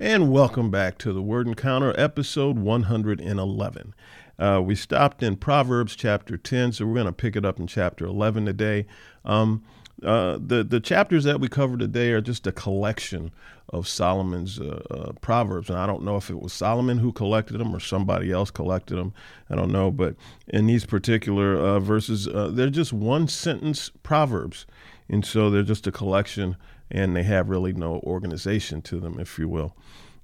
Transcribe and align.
And 0.00 0.32
welcome 0.32 0.72
back 0.72 0.98
to 0.98 1.12
the 1.12 1.22
Word 1.22 1.46
Encounter, 1.46 1.94
episode 1.96 2.58
111. 2.58 3.94
Uh, 4.36 4.60
we 4.60 4.74
stopped 4.74 5.22
in 5.22 5.36
Proverbs 5.36 5.94
chapter 5.94 6.36
10, 6.36 6.72
so 6.72 6.84
we're 6.84 6.94
going 6.94 7.06
to 7.06 7.12
pick 7.12 7.36
it 7.36 7.44
up 7.44 7.60
in 7.60 7.68
chapter 7.68 8.04
11 8.04 8.44
today. 8.44 8.86
Um, 9.24 9.62
uh, 10.02 10.38
the 10.44 10.64
the 10.64 10.80
chapters 10.80 11.22
that 11.22 11.38
we 11.38 11.46
cover 11.46 11.76
today 11.76 12.10
are 12.10 12.20
just 12.20 12.44
a 12.48 12.52
collection 12.52 13.30
of 13.68 13.86
Solomon's 13.86 14.58
uh, 14.58 14.82
uh, 14.90 15.12
proverbs, 15.20 15.70
and 15.70 15.78
I 15.78 15.86
don't 15.86 16.02
know 16.02 16.16
if 16.16 16.28
it 16.28 16.40
was 16.40 16.52
Solomon 16.52 16.98
who 16.98 17.12
collected 17.12 17.58
them 17.58 17.74
or 17.74 17.78
somebody 17.78 18.32
else 18.32 18.50
collected 18.50 18.96
them. 18.96 19.14
I 19.48 19.54
don't 19.54 19.70
know, 19.70 19.92
but 19.92 20.16
in 20.48 20.66
these 20.66 20.84
particular 20.84 21.56
uh, 21.56 21.78
verses, 21.78 22.26
uh, 22.26 22.50
they're 22.52 22.68
just 22.68 22.92
one 22.92 23.28
sentence 23.28 23.92
proverbs, 24.02 24.66
and 25.08 25.24
so 25.24 25.48
they're 25.50 25.62
just 25.62 25.86
a 25.86 25.92
collection, 25.92 26.56
and 26.94 27.16
they 27.16 27.24
have 27.24 27.48
really 27.48 27.72
no 27.72 28.00
organization 28.04 28.80
to 28.80 29.00
them, 29.00 29.18
if 29.18 29.36
you 29.36 29.48
will. 29.48 29.76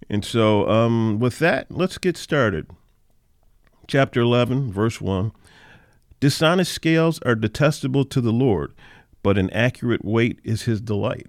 And 0.08 0.24
so, 0.24 0.68
um, 0.70 1.18
with 1.18 1.40
that, 1.40 1.66
let's 1.68 1.98
get 1.98 2.16
started. 2.16 2.68
Chapter 3.88 4.20
11, 4.20 4.72
verse 4.72 5.00
1 5.00 5.32
Dishonest 6.20 6.72
scales 6.72 7.18
are 7.22 7.34
detestable 7.34 8.04
to 8.04 8.20
the 8.20 8.32
Lord, 8.32 8.72
but 9.22 9.36
an 9.36 9.50
accurate 9.50 10.04
weight 10.04 10.38
is 10.44 10.62
his 10.62 10.80
delight. 10.80 11.26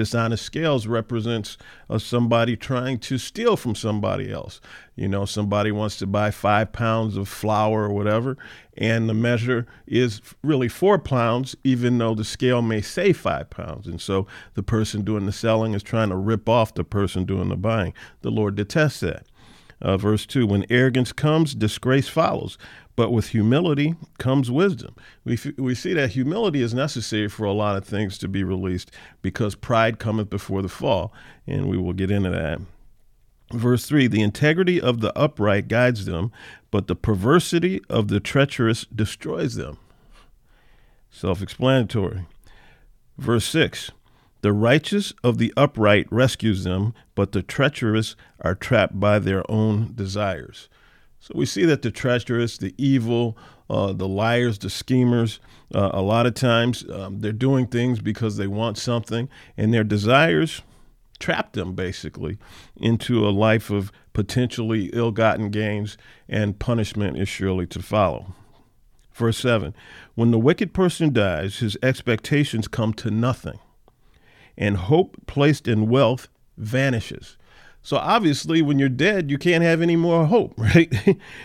Dishonest 0.00 0.42
scales 0.42 0.86
represents 0.86 1.58
uh, 1.90 1.98
somebody 1.98 2.56
trying 2.56 2.98
to 3.00 3.18
steal 3.18 3.54
from 3.54 3.74
somebody 3.74 4.32
else. 4.32 4.58
You 4.96 5.08
know, 5.08 5.26
somebody 5.26 5.70
wants 5.72 5.98
to 5.98 6.06
buy 6.06 6.30
five 6.30 6.72
pounds 6.72 7.18
of 7.18 7.28
flour 7.28 7.82
or 7.82 7.92
whatever, 7.92 8.38
and 8.78 9.10
the 9.10 9.14
measure 9.14 9.66
is 9.86 10.22
really 10.42 10.68
four 10.68 10.98
pounds, 10.98 11.54
even 11.64 11.98
though 11.98 12.14
the 12.14 12.24
scale 12.24 12.62
may 12.62 12.80
say 12.80 13.12
five 13.12 13.50
pounds. 13.50 13.86
And 13.86 14.00
so 14.00 14.26
the 14.54 14.62
person 14.62 15.02
doing 15.04 15.26
the 15.26 15.32
selling 15.32 15.74
is 15.74 15.82
trying 15.82 16.08
to 16.08 16.16
rip 16.16 16.48
off 16.48 16.72
the 16.72 16.82
person 16.82 17.26
doing 17.26 17.50
the 17.50 17.56
buying. 17.56 17.92
The 18.22 18.30
Lord 18.30 18.54
detests 18.54 19.00
that. 19.00 19.26
Uh, 19.82 19.98
verse 19.98 20.24
2 20.24 20.46
When 20.46 20.64
arrogance 20.70 21.12
comes, 21.12 21.54
disgrace 21.54 22.08
follows, 22.08 22.56
but 23.00 23.12
with 23.12 23.28
humility 23.28 23.94
comes 24.18 24.50
wisdom. 24.50 24.94
We, 25.24 25.38
we 25.56 25.74
see 25.74 25.94
that 25.94 26.10
humility 26.10 26.60
is 26.60 26.74
necessary 26.74 27.30
for 27.30 27.44
a 27.44 27.52
lot 27.54 27.78
of 27.78 27.86
things 27.86 28.18
to 28.18 28.28
be 28.28 28.44
released 28.44 28.90
because 29.22 29.54
pride 29.54 29.98
cometh 29.98 30.28
before 30.28 30.60
the 30.60 30.68
fall, 30.68 31.10
and 31.46 31.70
we 31.70 31.78
will 31.78 31.94
get 31.94 32.10
into 32.10 32.28
that. 32.28 32.60
Verse 33.54 33.86
3 33.86 34.06
The 34.06 34.20
integrity 34.20 34.78
of 34.78 35.00
the 35.00 35.18
upright 35.18 35.66
guides 35.66 36.04
them, 36.04 36.30
but 36.70 36.88
the 36.88 36.94
perversity 36.94 37.80
of 37.88 38.08
the 38.08 38.20
treacherous 38.20 38.84
destroys 38.94 39.54
them. 39.54 39.78
Self 41.10 41.40
explanatory. 41.40 42.26
Verse 43.16 43.46
6 43.46 43.92
The 44.42 44.52
righteous 44.52 45.14
of 45.24 45.38
the 45.38 45.54
upright 45.56 46.06
rescues 46.10 46.64
them, 46.64 46.92
but 47.14 47.32
the 47.32 47.42
treacherous 47.42 48.14
are 48.42 48.54
trapped 48.54 49.00
by 49.00 49.18
their 49.18 49.50
own 49.50 49.94
desires. 49.94 50.68
So 51.20 51.34
we 51.34 51.46
see 51.46 51.64
that 51.66 51.82
the 51.82 51.90
treacherous, 51.90 52.58
the 52.58 52.74
evil, 52.78 53.36
uh, 53.68 53.92
the 53.92 54.08
liars, 54.08 54.58
the 54.58 54.70
schemers, 54.70 55.38
uh, 55.74 55.90
a 55.92 56.02
lot 56.02 56.26
of 56.26 56.34
times 56.34 56.84
um, 56.90 57.20
they're 57.20 57.32
doing 57.32 57.66
things 57.66 58.00
because 58.00 58.36
they 58.36 58.46
want 58.46 58.78
something, 58.78 59.28
and 59.56 59.72
their 59.72 59.84
desires 59.84 60.62
trap 61.20 61.52
them 61.52 61.74
basically 61.74 62.38
into 62.76 63.28
a 63.28 63.30
life 63.30 63.70
of 63.70 63.92
potentially 64.14 64.86
ill 64.92 65.12
gotten 65.12 65.50
gains, 65.50 65.96
and 66.28 66.58
punishment 66.58 67.16
is 67.18 67.28
surely 67.28 67.66
to 67.66 67.80
follow. 67.80 68.34
Verse 69.12 69.38
7 69.38 69.74
When 70.14 70.30
the 70.30 70.38
wicked 70.38 70.72
person 70.72 71.12
dies, 71.12 71.58
his 71.58 71.76
expectations 71.82 72.66
come 72.66 72.92
to 72.94 73.10
nothing, 73.10 73.60
and 74.56 74.76
hope 74.76 75.26
placed 75.26 75.68
in 75.68 75.88
wealth 75.88 76.28
vanishes. 76.56 77.36
So 77.82 77.96
obviously, 77.96 78.60
when 78.62 78.78
you're 78.78 78.88
dead, 78.88 79.30
you 79.30 79.38
can't 79.38 79.64
have 79.64 79.80
any 79.80 79.96
more 79.96 80.26
hope, 80.26 80.54
right? 80.58 80.92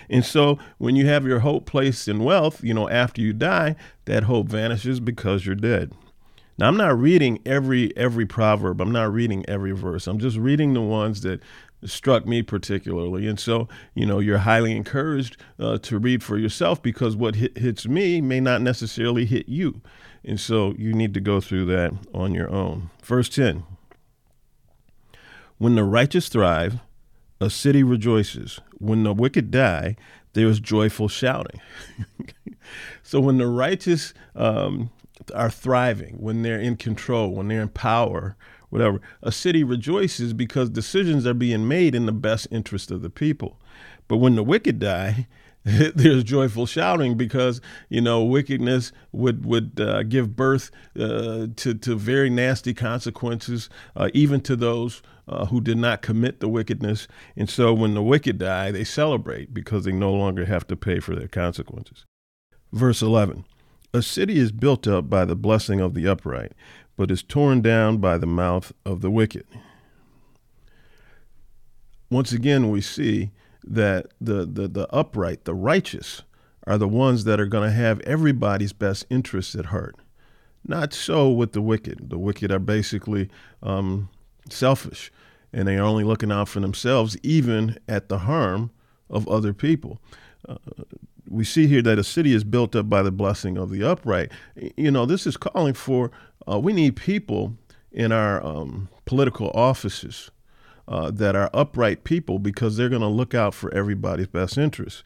and 0.10 0.26
so 0.26 0.60
when 0.78 0.96
you 0.96 1.08
have 1.08 1.26
your 1.26 1.40
hope 1.40 1.66
placed 1.66 2.08
in 2.08 2.24
wealth, 2.24 2.64
you 2.64 2.74
know, 2.74 2.90
after 2.90 3.22
you 3.22 3.34
die, 3.34 3.76
that 4.06 4.24
hope 4.24 4.48
vanishes 4.48 5.00
because 5.00 5.46
you're 5.46 5.56
dead. 5.56 5.94
Now, 6.58 6.68
I'm 6.68 6.78
not 6.78 6.98
reading 6.98 7.40
every 7.46 7.96
every 7.98 8.26
proverb. 8.26 8.80
I'm 8.80 8.92
not 8.92 9.12
reading 9.12 9.44
every 9.48 9.74
verse. 9.74 10.08
I'm 10.08 10.20
just 10.20 10.38
reading 10.38 10.74
the 10.74 10.82
ones 10.82 11.22
that 11.22 11.42
struck 11.84 12.26
me 12.26 12.42
particularly. 12.42 13.28
And 13.28 13.40
so, 13.40 13.68
you 13.94 14.06
know, 14.06 14.20
you're 14.20 14.40
highly 14.40 14.76
encouraged 14.76 15.38
uh, 15.60 15.78
to 15.80 16.00
read 16.00 16.24
for 16.24 16.38
yourself 16.38 16.82
because 16.82 17.16
what 17.16 17.36
hit, 17.36 17.58
hits 17.58 17.88
me 17.88 18.22
may 18.22 18.40
not 18.40 18.62
necessarily 18.62 19.26
hit 19.26 19.50
you. 19.50 19.82
And 20.24 20.40
so 20.40 20.74
you 20.78 20.94
need 20.94 21.14
to 21.14 21.20
go 21.20 21.40
through 21.42 21.66
that 21.66 21.94
on 22.14 22.34
your 22.34 22.50
own. 22.50 22.90
Verse 23.04 23.30
10 23.30 23.64
When 25.58 25.76
the 25.76 25.84
righteous 25.84 26.28
thrive, 26.28 26.80
a 27.40 27.50
city 27.50 27.84
rejoices. 27.84 28.60
When 28.78 29.04
the 29.04 29.14
wicked 29.14 29.52
die, 29.52 29.96
there 30.34 30.48
is 30.48 30.60
joyful 30.60 31.08
shouting. 31.08 31.62
so 33.04 33.20
when 33.20 33.38
the 33.38 33.48
righteous 33.48 34.14
um, 34.36 34.90
are 35.34 35.50
thriving, 35.50 36.16
when 36.20 36.42
they're 36.42 36.60
in 36.60 36.76
control, 36.76 37.32
when 37.32 37.48
they're 37.48 37.62
in 37.62 37.70
power, 37.70 38.36
whatever, 38.70 39.00
a 39.22 39.32
city 39.32 39.64
rejoices 39.64 40.34
because 40.34 40.70
decisions 40.70 41.26
are 41.26 41.34
being 41.34 41.68
made 41.68 41.96
in 41.96 42.06
the 42.06 42.12
best 42.12 42.48
interest 42.52 42.92
of 42.92 43.02
the 43.02 43.10
people. 43.10 43.58
But 44.08 44.18
when 44.18 44.36
the 44.36 44.44
wicked 44.44 44.80
die, 44.80 45.28
there's 45.64 46.24
joyful 46.24 46.68
shouting 46.68 47.16
because 47.16 47.60
you 47.90 48.00
know 48.00 48.24
wickedness 48.24 48.92
would 49.12 49.46
would 49.46 49.80
uh, 49.80 50.04
give 50.04 50.36
birth 50.36 50.70
uh, 51.00 51.48
to 51.56 51.74
to 51.74 51.96
very 51.96 52.30
nasty 52.30 52.74
consequences, 52.74 53.68
uh, 53.96 54.10
even 54.14 54.42
to 54.42 54.56
those 54.56 55.02
uh, 55.28 55.46
who 55.46 55.62
did 55.62 55.78
not 55.78 56.02
commit 56.02 56.40
the 56.40 56.48
wickedness. 56.48 57.08
And 57.36 57.50
so, 57.50 57.74
when 57.74 57.94
the 57.94 58.04
wicked 58.04 58.38
die, 58.38 58.72
they 58.72 58.84
celebrate 58.84 59.54
because 59.54 59.86
they 59.86 59.92
no 59.92 60.14
longer 60.14 60.46
have 60.46 60.68
to 60.68 60.76
pay 60.76 61.00
for 61.00 61.16
their 61.16 61.28
consequences. 61.28 62.06
Verse 62.72 63.02
eleven: 63.02 63.46
A 63.94 64.02
city 64.02 64.38
is 64.38 64.52
built 64.52 64.88
up 64.88 65.10
by 65.10 65.26
the 65.26 65.36
blessing 65.36 65.80
of 65.80 65.94
the 65.94 66.08
upright, 66.08 66.54
but 66.96 67.12
is 67.12 67.24
torn 67.24 67.62
down 67.62 67.98
by 67.98 68.18
the 68.18 68.28
mouth 68.28 68.72
of 68.86 69.02
the 69.02 69.12
wicked. 69.12 69.46
Once 72.10 72.32
again, 72.32 72.70
we 72.70 72.82
see 72.82 73.32
that 73.64 74.06
the, 74.22 74.46
the, 74.46 74.68
the 74.68 74.88
upright, 74.94 75.46
the 75.46 75.56
righteous, 75.56 76.22
are 76.68 76.78
the 76.78 76.88
ones 76.88 77.24
that 77.24 77.40
are 77.40 77.48
going 77.48 77.68
to 77.68 77.76
have 77.76 78.00
everybody's 78.02 78.74
best 78.74 79.06
interests 79.10 79.56
at 79.56 79.66
heart. 79.66 79.96
Not 80.64 80.94
so 80.94 81.32
with 81.32 81.54
the 81.54 81.62
wicked. 81.62 82.10
The 82.10 82.20
wicked 82.20 82.52
are 82.52 82.60
basically 82.60 83.30
um, 83.64 84.10
selfish 84.50 85.12
and 85.56 85.68
they 85.68 85.78
are 85.78 85.84
only 85.84 86.04
looking 86.04 86.34
out 86.34 86.50
for 86.50 86.60
themselves, 86.60 87.18
even 87.24 87.78
at 87.88 88.10
the 88.10 88.20
harm 88.20 88.72
of 89.10 89.28
other 89.28 89.54
people. 89.54 90.00
Uh, 90.48 90.58
we 91.30 91.46
see 91.46 91.66
here 91.66 91.82
that 91.82 91.98
a 91.98 92.04
city 92.04 92.34
is 92.34 92.44
built 92.44 92.76
up 92.76 92.90
by 92.90 93.02
the 93.02 93.12
blessing 93.12 93.58
of 93.58 93.70
the 93.70 93.82
upright. 93.82 94.32
You 94.76 94.92
know, 94.92 95.06
this 95.06 95.26
is 95.26 95.38
calling 95.38 95.74
for 95.74 96.12
uh, 96.48 96.60
we 96.60 96.74
need 96.74 96.98
people 96.98 97.56
in 97.92 98.12
our 98.12 98.46
um, 98.46 98.90
political 99.06 99.50
offices 99.52 100.30
uh, 100.88 101.10
that 101.12 101.36
are 101.36 101.50
upright 101.54 102.04
people 102.04 102.38
because 102.38 102.76
they're 102.76 102.90
going 102.90 103.02
to 103.02 103.08
look 103.08 103.34
out 103.34 103.54
for 103.54 103.74
everybody's 103.74 104.28
best 104.28 104.58
interests. 104.58 105.04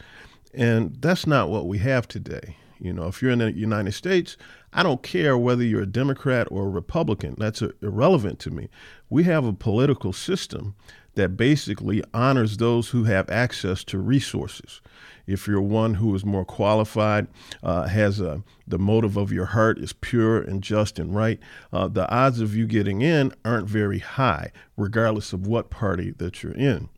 And 0.53 0.99
that's 0.99 1.27
not 1.27 1.49
what 1.49 1.67
we 1.67 1.77
have 1.77 2.07
today. 2.07 2.57
You 2.79 2.93
know, 2.93 3.07
if 3.07 3.21
you're 3.21 3.31
in 3.31 3.39
the 3.39 3.51
United 3.51 3.91
States, 3.91 4.37
I 4.71 4.83
don't 4.83 5.03
care 5.03 5.37
whether 5.37 5.63
you're 5.63 5.81
a 5.81 5.87
Democrat 5.87 6.47
or 6.49 6.65
a 6.65 6.69
Republican. 6.69 7.35
That's 7.37 7.61
irrelevant 7.81 8.39
to 8.39 8.51
me. 8.51 8.69
We 9.09 9.23
have 9.23 9.45
a 9.45 9.53
political 9.53 10.13
system 10.13 10.75
that 11.15 11.35
basically 11.35 12.01
honors 12.13 12.57
those 12.57 12.89
who 12.89 13.03
have 13.03 13.29
access 13.29 13.83
to 13.83 13.97
resources. 13.97 14.81
If 15.27 15.47
you're 15.47 15.61
one 15.61 15.95
who 15.95 16.15
is 16.15 16.25
more 16.25 16.45
qualified, 16.45 17.27
uh, 17.61 17.87
has 17.87 18.21
a, 18.21 18.43
the 18.67 18.79
motive 18.79 19.17
of 19.17 19.31
your 19.31 19.47
heart 19.47 19.77
is 19.77 19.91
pure 19.91 20.41
and 20.41 20.63
just 20.63 20.97
and 20.97 21.13
right, 21.13 21.39
uh, 21.73 21.87
the 21.87 22.09
odds 22.09 22.39
of 22.39 22.55
you 22.55 22.65
getting 22.65 23.01
in 23.01 23.33
aren't 23.43 23.67
very 23.67 23.99
high, 23.99 24.51
regardless 24.77 25.33
of 25.33 25.45
what 25.45 25.69
party 25.69 26.11
that 26.17 26.41
you're 26.41 26.53
in. 26.53 26.89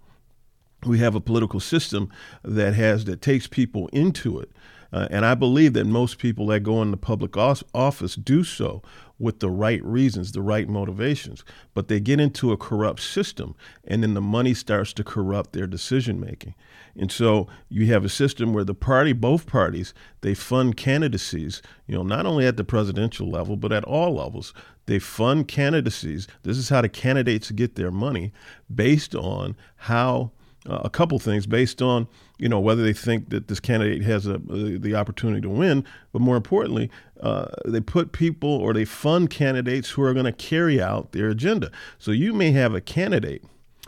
We 0.85 0.99
have 0.99 1.15
a 1.15 1.21
political 1.21 1.59
system 1.59 2.09
that 2.43 2.73
has 2.73 3.05
that 3.05 3.21
takes 3.21 3.47
people 3.47 3.87
into 3.93 4.39
it. 4.39 4.51
Uh, 4.93 5.07
and 5.09 5.25
I 5.25 5.35
believe 5.35 5.73
that 5.73 5.85
most 5.85 6.17
people 6.17 6.47
that 6.47 6.61
go 6.61 6.81
into 6.81 6.97
public 6.97 7.37
office 7.37 8.15
do 8.15 8.43
so 8.43 8.81
with 9.17 9.39
the 9.39 9.49
right 9.49 9.83
reasons, 9.85 10.31
the 10.31 10.41
right 10.41 10.67
motivations. 10.67 11.45
But 11.73 11.87
they 11.87 11.99
get 11.99 12.19
into 12.19 12.51
a 12.51 12.57
corrupt 12.57 12.99
system, 12.99 13.55
and 13.85 14.03
then 14.03 14.15
the 14.15 14.21
money 14.21 14.53
starts 14.53 14.91
to 14.93 15.03
corrupt 15.03 15.53
their 15.53 15.67
decision 15.67 16.19
making. 16.19 16.55
And 16.97 17.11
so 17.11 17.47
you 17.69 17.85
have 17.87 18.03
a 18.03 18.09
system 18.09 18.53
where 18.53 18.65
the 18.65 18.73
party, 18.73 19.13
both 19.13 19.45
parties, 19.45 19.93
they 20.21 20.33
fund 20.33 20.75
candidacies, 20.75 21.61
you 21.87 21.95
know, 21.95 22.03
not 22.03 22.25
only 22.25 22.45
at 22.45 22.57
the 22.57 22.65
presidential 22.65 23.29
level, 23.29 23.55
but 23.55 23.71
at 23.71 23.85
all 23.85 24.15
levels. 24.15 24.53
They 24.87 24.99
fund 24.99 25.47
candidacies. 25.47 26.27
This 26.43 26.57
is 26.57 26.67
how 26.67 26.81
the 26.81 26.89
candidates 26.89 27.51
get 27.51 27.75
their 27.75 27.91
money 27.91 28.33
based 28.73 29.15
on 29.15 29.55
how 29.75 30.31
a 30.65 30.89
couple 30.89 31.17
things 31.19 31.47
based 31.47 31.81
on 31.81 32.07
you 32.37 32.47
know 32.47 32.59
whether 32.59 32.83
they 32.83 32.93
think 32.93 33.29
that 33.29 33.47
this 33.47 33.59
candidate 33.59 34.03
has 34.03 34.27
a, 34.27 34.37
the 34.37 34.95
opportunity 34.95 35.41
to 35.41 35.49
win, 35.49 35.85
but 36.11 36.21
more 36.21 36.37
importantly, 36.37 36.89
uh, 37.21 37.47
they 37.65 37.81
put 37.81 38.11
people 38.11 38.49
or 38.49 38.73
they 38.73 38.85
fund 38.85 39.29
candidates 39.29 39.91
who 39.91 40.03
are 40.03 40.13
going 40.13 40.25
to 40.25 40.31
carry 40.31 40.81
out 40.81 41.11
their 41.11 41.29
agenda. 41.29 41.71
So 41.97 42.11
you 42.11 42.33
may 42.33 42.51
have 42.51 42.73
a 42.73 42.81
candidate 42.81 43.43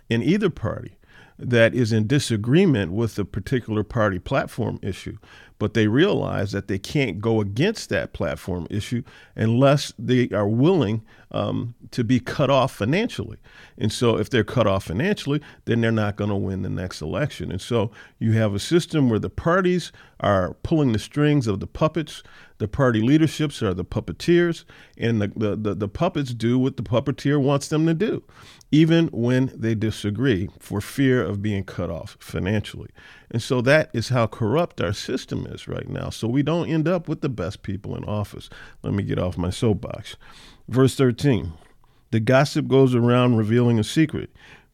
in 0.10 0.22
either 0.22 0.50
party 0.50 0.98
that 1.38 1.74
is 1.74 1.92
in 1.92 2.08
disagreement 2.08 2.92
with 2.92 3.16
the 3.16 3.26
particular 3.26 3.84
party 3.84 4.20
platform 4.20 4.80
issue, 4.82 5.18
but 5.60 5.74
they 5.74 5.88
realize 5.88 6.52
that 6.52 6.68
they 6.68 6.80
can't 6.80 7.20
go 7.20 7.42
against 7.42 7.90
that 7.90 8.14
platform 8.14 8.68
issue 8.70 9.04
unless 9.36 9.94
they 9.98 10.30
are 10.30 10.48
willing 10.48 11.04
um, 11.32 11.74
to 11.92 12.04
be 12.04 12.20
cut 12.20 12.50
off 12.50 12.74
financially. 12.76 13.38
And 13.78 13.92
so, 13.92 14.18
if 14.18 14.30
they're 14.30 14.44
cut 14.44 14.68
off 14.68 14.86
financially, 14.86 15.42
then 15.66 15.82
they're 15.82 15.92
not 15.92 16.16
going 16.16 16.30
to 16.30 16.36
win 16.36 16.62
the 16.62 16.70
next 16.70 17.02
election. 17.02 17.52
And 17.52 17.62
so, 17.62 17.92
you 18.20 18.34
have 18.34 18.54
a 18.54 18.60
system 18.60 19.10
where 19.10 19.20
the 19.20 19.30
parties 19.30 19.92
are 20.20 20.54
pulling 20.64 20.92
the 20.92 21.00
strings 21.00 21.48
of 21.48 21.60
the 21.60 21.68
puppets. 21.68 22.24
The 22.64 22.70
party 22.70 23.02
leaderships 23.02 23.62
are 23.62 23.74
the 23.74 23.84
puppeteers, 23.84 24.64
and 24.98 25.22
the, 25.22 25.28
the, 25.36 25.56
the, 25.58 25.76
the 25.76 25.88
puppets 25.90 26.34
do 26.34 26.58
what 26.58 26.78
the 26.78 26.82
puppeteer 26.82 27.38
wants 27.38 27.68
them 27.68 27.86
to 27.88 27.94
do 27.94 28.24
even 28.72 29.08
when 29.08 29.52
they 29.54 29.76
disagree 29.76 30.50
for 30.60 30.80
fear 30.80 31.22
of 31.22 31.42
being 31.42 31.66
cut 31.66 31.90
off 31.90 32.16
financially. 32.22 32.90
And 33.30 33.42
so 33.42 33.60
that 33.64 33.90
is 33.92 34.08
how 34.08 34.28
corrupt 34.28 34.80
our 34.80 34.94
system 34.94 35.46
is 35.46 35.68
right 35.68 35.90
now. 35.90 36.10
So 36.10 36.30
we 36.30 36.42
don't 36.42 36.70
end 36.70 36.88
up 36.88 37.10
with 37.10 37.20
the 37.20 37.28
best 37.28 37.64
people 37.64 37.98
in 37.98 38.06
office. 38.06 38.50
Let 38.82 38.94
me 38.94 39.04
get 39.04 39.20
off 39.20 39.38
my 39.38 39.50
soapbox. 39.50 40.16
Verse 40.70 40.96
13 40.96 41.52
The 42.12 42.22
gossip 42.22 42.70
goes 42.70 42.96
around 42.96 43.36
revealing 43.36 43.78
a 43.78 43.84
secret, 43.84 44.30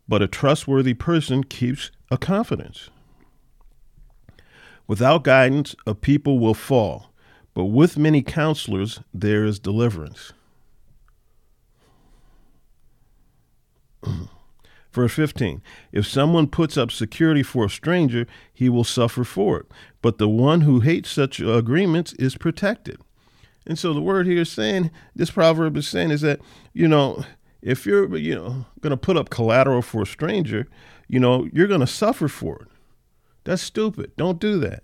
but 0.07 0.21
a 0.21 0.27
trustworthy 0.27 0.94
person 0.94 1.44
keeps 1.44 1.89
a 2.12 2.19
confidence. 2.19 2.91
Without 4.86 5.24
guidance, 5.24 5.75
a 5.88 5.95
people 5.95 6.38
will 6.38 6.53
fall, 6.53 7.09
but 7.54 7.66
with 7.66 7.98
many 7.98 8.22
counselors, 8.22 9.00
there 9.13 9.46
is 9.46 9.60
deliverance. 9.60 10.34
Verse 14.92 15.13
15 15.13 15.62
If 15.92 16.07
someone 16.07 16.48
puts 16.48 16.78
up 16.78 16.92
security 16.92 17.44
for 17.44 17.66
a 17.66 17.69
stranger, 17.69 18.25
he 18.54 18.69
will 18.69 18.84
suffer 18.84 19.24
for 19.24 19.60
it. 19.60 19.66
But 20.01 20.18
the 20.18 20.30
one 20.30 20.62
who 20.62 20.80
hates 20.80 21.12
such 21.12 21.40
agreements 21.40 22.13
is 22.13 22.38
protected. 22.38 23.00
And 23.66 23.78
so 23.78 23.94
the 23.94 24.01
word 24.01 24.25
here 24.25 24.42
is 24.42 24.50
saying, 24.50 24.90
this 25.16 25.30
proverb 25.30 25.78
is 25.78 25.88
saying, 25.88 26.12
is 26.12 26.22
that, 26.22 26.40
you 26.74 26.88
know, 26.88 27.24
if 27.62 27.86
you're, 27.86 28.16
you 28.18 28.34
know, 28.34 28.66
going 28.81 28.92
to 28.92 28.98
put 28.98 29.18
up 29.18 29.30
collateral 29.30 29.81
for 29.81 30.04
a 30.04 30.07
stranger, 30.07 30.68
you 31.07 31.19
know, 31.19 31.48
you're 31.54 31.68
going 31.68 31.81
to 31.81 31.88
suffer 31.88 32.28
for 32.28 32.63
it. 32.63 32.68
That's 33.44 33.62
stupid. 33.62 34.13
Don't 34.16 34.40
do 34.40 34.60
that. 34.60 34.84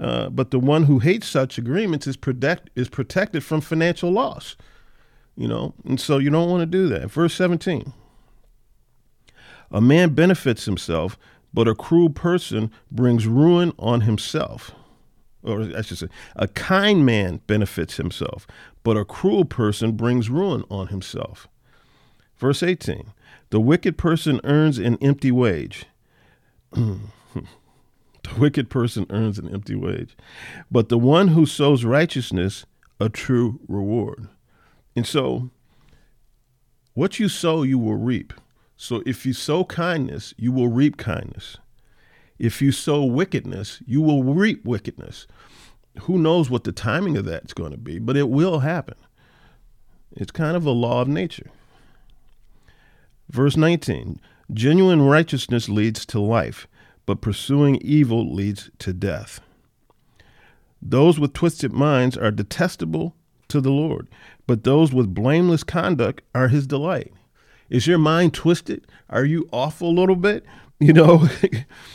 Uh, 0.00 0.28
but 0.28 0.50
the 0.50 0.58
one 0.58 0.84
who 0.84 1.00
hates 1.00 1.26
such 1.26 1.58
agreements 1.58 2.06
is 2.06 2.16
protect 2.16 2.70
is 2.76 2.88
protected 2.88 3.42
from 3.42 3.60
financial 3.60 4.10
loss. 4.10 4.56
You 5.36 5.48
know, 5.48 5.74
and 5.84 6.00
so 6.00 6.18
you 6.18 6.30
don't 6.30 6.50
want 6.50 6.62
to 6.62 6.66
do 6.66 6.88
that. 6.88 7.10
Verse 7.10 7.34
17. 7.34 7.92
A 9.70 9.80
man 9.80 10.14
benefits 10.14 10.64
himself, 10.64 11.18
but 11.52 11.68
a 11.68 11.74
cruel 11.74 12.10
person 12.10 12.70
brings 12.90 13.26
ruin 13.26 13.72
on 13.78 14.02
himself. 14.02 14.72
Or 15.42 15.62
I 15.76 15.82
should 15.82 15.98
say, 15.98 16.08
a 16.36 16.48
kind 16.48 17.06
man 17.06 17.40
benefits 17.46 17.96
himself, 17.96 18.46
but 18.82 18.96
a 18.96 19.04
cruel 19.04 19.44
person 19.44 19.92
brings 19.92 20.30
ruin 20.30 20.64
on 20.70 20.88
himself. 20.88 21.48
Verse 22.36 22.62
18 22.62 23.12
The 23.50 23.60
wicked 23.60 23.98
person 23.98 24.40
earns 24.44 24.78
an 24.78 24.96
empty 25.00 25.30
wage. 25.30 25.86
the 28.28 28.40
wicked 28.40 28.70
person 28.70 29.06
earns 29.10 29.38
an 29.38 29.52
empty 29.52 29.74
wage, 29.74 30.16
but 30.70 30.88
the 30.88 30.98
one 30.98 31.28
who 31.28 31.46
sows 31.46 31.84
righteousness, 31.84 32.66
a 33.00 33.08
true 33.08 33.60
reward. 33.68 34.28
And 34.96 35.06
so, 35.06 35.50
what 36.94 37.20
you 37.20 37.28
sow, 37.28 37.62
you 37.62 37.78
will 37.78 37.96
reap. 37.96 38.32
So 38.76 39.02
if 39.06 39.26
you 39.26 39.32
sow 39.32 39.64
kindness, 39.64 40.34
you 40.36 40.52
will 40.52 40.68
reap 40.68 40.96
kindness. 40.96 41.58
If 42.38 42.62
you 42.62 42.70
sow 42.70 43.04
wickedness, 43.04 43.82
you 43.86 44.00
will 44.00 44.22
reap 44.22 44.64
wickedness. 44.64 45.26
Who 46.02 46.18
knows 46.18 46.48
what 46.48 46.62
the 46.64 46.72
timing 46.72 47.16
of 47.16 47.24
that's 47.24 47.52
going 47.52 47.72
to 47.72 47.76
be, 47.76 47.98
but 47.98 48.16
it 48.16 48.28
will 48.28 48.60
happen. 48.60 48.94
It's 50.12 50.30
kind 50.30 50.56
of 50.56 50.64
a 50.64 50.70
law 50.70 51.02
of 51.02 51.08
nature. 51.08 51.50
Verse 53.28 53.56
19 53.56 54.20
Genuine 54.52 55.02
righteousness 55.02 55.68
leads 55.68 56.06
to 56.06 56.20
life, 56.20 56.66
but 57.08 57.22
pursuing 57.22 57.76
evil 57.76 58.34
leads 58.34 58.70
to 58.78 58.92
death. 58.92 59.40
Those 60.82 61.18
with 61.18 61.32
twisted 61.32 61.72
minds 61.72 62.18
are 62.18 62.30
detestable 62.30 63.16
to 63.48 63.62
the 63.62 63.70
Lord, 63.70 64.08
but 64.46 64.64
those 64.64 64.92
with 64.92 65.14
blameless 65.14 65.64
conduct 65.64 66.22
are 66.34 66.48
his 66.48 66.66
delight. 66.66 67.14
Is 67.70 67.86
your 67.86 67.96
mind 67.96 68.34
twisted? 68.34 68.86
Are 69.08 69.24
you 69.24 69.48
off 69.54 69.80
a 69.80 69.86
little 69.86 70.16
bit? 70.16 70.44
You 70.80 70.92
know, 70.92 71.28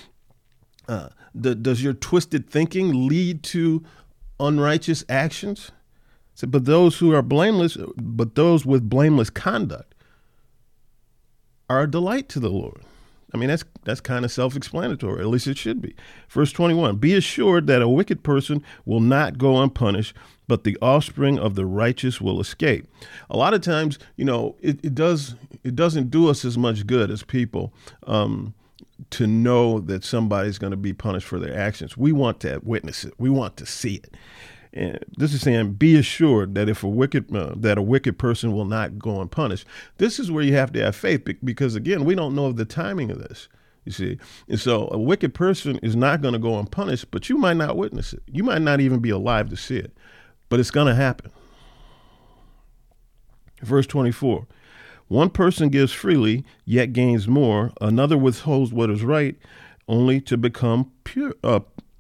uh, 0.90 1.08
does 1.40 1.82
your 1.82 1.94
twisted 1.94 2.50
thinking 2.50 3.08
lead 3.08 3.42
to 3.44 3.82
unrighteous 4.42 5.06
actions? 5.08 5.72
So, 6.36 6.48
but 6.48 6.66
those 6.66 6.98
who 6.98 7.14
are 7.14 7.22
blameless, 7.22 7.78
but 7.96 8.36
those 8.36 8.66
with 8.66 8.90
blameless 8.90 9.30
conduct, 9.30 9.96
are 11.70 11.84
a 11.84 11.90
delight 11.90 12.28
to 12.28 12.42
the 12.42 12.50
Lord. 12.50 12.82
I 13.34 13.38
mean, 13.38 13.50
that's 13.50 13.64
that's 13.84 14.02
kind 14.02 14.24
of 14.26 14.32
self-explanatory. 14.32 15.22
At 15.22 15.28
least 15.28 15.48
it 15.48 15.58
should 15.58 15.82
be. 15.82 15.96
Verse 16.30 16.52
21: 16.52 16.98
Be 16.98 17.14
assured 17.16 17.68
that 17.68 17.82
a 17.82 17.88
wicked 17.88 18.24
person 18.24 18.64
will 18.86 19.00
not 19.00 19.38
go 19.38 19.62
unpunished, 19.62 20.16
but 20.48 20.64
the 20.64 20.78
offspring 20.82 21.40
of 21.40 21.56
the 21.56 21.66
righteous 21.66 22.22
will 22.22 22.40
escape. 22.40 22.88
A 23.30 23.38
lot 23.38 23.54
of 23.54 23.62
times, 23.62 23.98
you 24.16 24.26
know, 24.26 24.56
it, 24.62 24.80
it 24.84 24.94
does 24.94 25.36
it 25.64 25.76
doesn't 25.76 26.12
do 26.12 26.30
us 26.30 26.46
as 26.46 26.58
much 26.58 26.86
good 26.86 27.10
as 27.10 27.24
people 27.24 27.74
um, 28.06 28.54
to 29.12 29.26
know 29.26 29.80
that 29.80 30.04
somebody's 30.04 30.58
going 30.58 30.72
to 30.72 30.78
be 30.78 30.94
punished 30.94 31.28
for 31.28 31.40
their 31.40 31.58
actions. 31.58 31.98
We 31.98 32.12
want 32.12 32.40
to 32.42 32.60
witness 32.64 33.04
it. 33.06 33.14
We 33.18 33.30
want 33.30 33.58
to 33.58 33.66
see 33.66 33.96
it. 33.96 34.16
And 34.74 35.00
this 35.18 35.34
is 35.34 35.42
saying, 35.42 35.74
be 35.74 35.96
assured 35.96 36.56
that 36.56 36.68
if 36.68 36.84
a 36.84 36.88
wicked 36.88 37.36
uh, 37.36 37.54
that 37.58 37.78
a 37.78 37.82
wicked 37.82 38.18
person 38.18 38.52
will 38.54 38.66
not 38.66 38.98
go 38.98 39.22
unpunished. 39.22 39.68
This 39.98 40.20
is 40.20 40.32
where 40.32 40.44
you 40.44 40.56
have 40.56 40.74
to 40.74 40.84
have 40.84 40.96
faith 40.96 41.28
because 41.44 41.76
again, 41.76 42.06
we 42.06 42.16
don't 42.16 42.36
know 42.36 42.52
the 42.52 42.66
timing 42.66 43.12
of 43.12 43.20
this. 43.20 43.48
You 43.86 43.92
see, 43.92 44.18
and 44.48 44.60
so 44.60 44.90
a 44.92 44.98
wicked 44.98 45.34
person 45.34 45.78
is 45.84 45.96
not 45.96 46.22
going 46.22 46.34
to 46.34 46.40
go 46.40 46.58
unpunished, 46.58 47.12
but 47.12 47.30
you 47.30 47.38
might 47.38 47.58
not 47.58 47.76
witness 47.76 48.14
it. 48.14 48.24
You 48.32 48.44
might 48.44 48.62
not 48.62 48.80
even 48.80 49.00
be 49.00 49.10
alive 49.10 49.50
to 49.50 49.58
see 49.58 49.78
it, 49.78 49.96
but 50.50 50.60
it's 50.60 50.72
going 50.72 50.88
to 50.88 50.96
happen. 50.96 51.32
Verse 53.62 53.86
24 53.86 54.48
One 55.10 55.30
person 55.30 55.70
gives 55.70 55.92
freely, 55.92 56.46
yet 56.66 56.94
gains 56.94 57.28
more. 57.28 57.74
Another 57.82 58.18
withholds 58.18 58.74
what 58.74 58.90
is 58.90 59.04
right, 59.04 59.36
only 59.88 60.20
to 60.22 60.38
become 60.38 60.92
pure, 61.04 61.36
uh, 61.44 61.60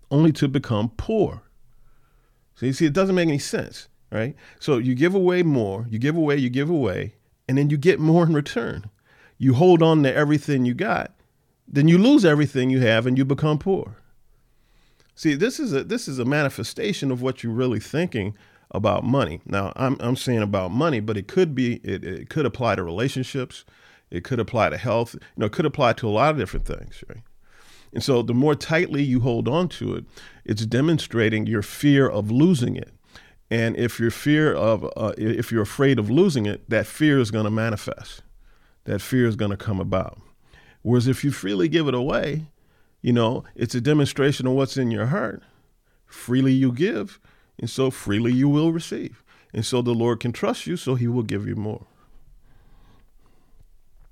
only 0.09 0.31
to 0.31 0.47
become 0.47 0.89
poor. 0.97 1.42
So 2.63 2.67
you 2.67 2.71
see, 2.71 2.85
it 2.85 2.93
doesn't 2.93 3.15
make 3.15 3.27
any 3.27 3.39
sense, 3.39 3.89
right? 4.09 4.37
So 4.57 4.77
you 4.77 4.95
give 4.95 5.13
away 5.13 5.43
more, 5.43 5.85
you 5.89 5.99
give 5.99 6.15
away, 6.15 6.37
you 6.37 6.49
give 6.49 6.69
away, 6.69 7.15
and 7.45 7.57
then 7.57 7.69
you 7.69 7.75
get 7.75 7.99
more 7.99 8.23
in 8.23 8.33
return. 8.33 8.89
You 9.37 9.55
hold 9.55 9.83
on 9.83 10.01
to 10.03 10.15
everything 10.15 10.63
you 10.63 10.73
got, 10.73 11.13
then 11.67 11.89
you 11.89 11.97
lose 11.97 12.23
everything 12.23 12.69
you 12.69 12.79
have 12.79 13.05
and 13.05 13.17
you 13.17 13.25
become 13.25 13.59
poor. 13.59 13.97
See, 15.13 15.35
this 15.35 15.59
is 15.59 15.73
a 15.73 15.83
this 15.83 16.07
is 16.07 16.19
a 16.19 16.23
manifestation 16.23 17.11
of 17.11 17.21
what 17.21 17.43
you're 17.43 17.51
really 17.51 17.81
thinking 17.81 18.33
about 18.71 19.03
money. 19.03 19.41
Now, 19.45 19.73
I'm 19.75 19.97
I'm 19.99 20.15
saying 20.15 20.41
about 20.41 20.71
money, 20.71 21.01
but 21.01 21.17
it 21.17 21.27
could 21.27 21.53
be 21.53 21.81
it, 21.83 22.05
it 22.05 22.29
could 22.29 22.45
apply 22.45 22.75
to 22.75 22.83
relationships, 22.83 23.65
it 24.09 24.23
could 24.23 24.39
apply 24.39 24.69
to 24.69 24.77
health, 24.77 25.15
you 25.15 25.19
know, 25.35 25.47
it 25.47 25.51
could 25.51 25.65
apply 25.65 25.93
to 25.93 26.07
a 26.07 26.11
lot 26.11 26.31
of 26.31 26.37
different 26.37 26.65
things, 26.65 27.03
right? 27.09 27.23
And 27.93 28.03
so 28.03 28.21
the 28.21 28.33
more 28.33 28.55
tightly 28.55 29.03
you 29.03 29.19
hold 29.19 29.47
on 29.47 29.69
to 29.69 29.95
it, 29.95 30.05
it's 30.43 30.65
demonstrating 30.65 31.45
your 31.45 31.61
fear 31.61 32.09
of 32.09 32.31
losing 32.31 32.75
it. 32.75 32.91
And 33.51 33.77
if 33.77 33.99
your 33.99 34.09
fear 34.09 34.53
of 34.53 34.83
uh, 34.97 35.13
if 35.17 35.51
you're 35.51 35.61
afraid 35.61 35.99
of 35.99 36.09
losing 36.09 36.47
it, 36.47 36.67
that 36.69 36.87
fear 36.87 37.19
is 37.19 37.29
going 37.29 37.45
to 37.45 37.51
manifest. 37.51 38.23
That 38.85 38.99
fear 38.99 39.27
is 39.27 39.35
going 39.35 39.51
to 39.51 39.57
come 39.57 39.79
about. 39.79 40.19
Whereas 40.81 41.07
if 41.07 41.23
you 41.23 41.31
freely 41.31 41.67
give 41.67 41.87
it 41.87 41.93
away, 41.93 42.47
you 43.01 43.13
know, 43.13 43.43
it's 43.55 43.75
a 43.75 43.81
demonstration 43.81 44.47
of 44.47 44.53
what's 44.53 44.75
in 44.75 44.89
your 44.89 45.07
heart. 45.07 45.43
Freely 46.07 46.53
you 46.53 46.71
give, 46.71 47.19
and 47.59 47.69
so 47.69 47.91
freely 47.91 48.33
you 48.33 48.49
will 48.49 48.71
receive. 48.71 49.23
And 49.53 49.65
so 49.65 49.81
the 49.81 49.93
Lord 49.93 50.19
can 50.19 50.31
trust 50.31 50.65
you, 50.65 50.75
so 50.75 50.95
he 50.95 51.07
will 51.07 51.23
give 51.23 51.47
you 51.47 51.55
more. 51.55 51.85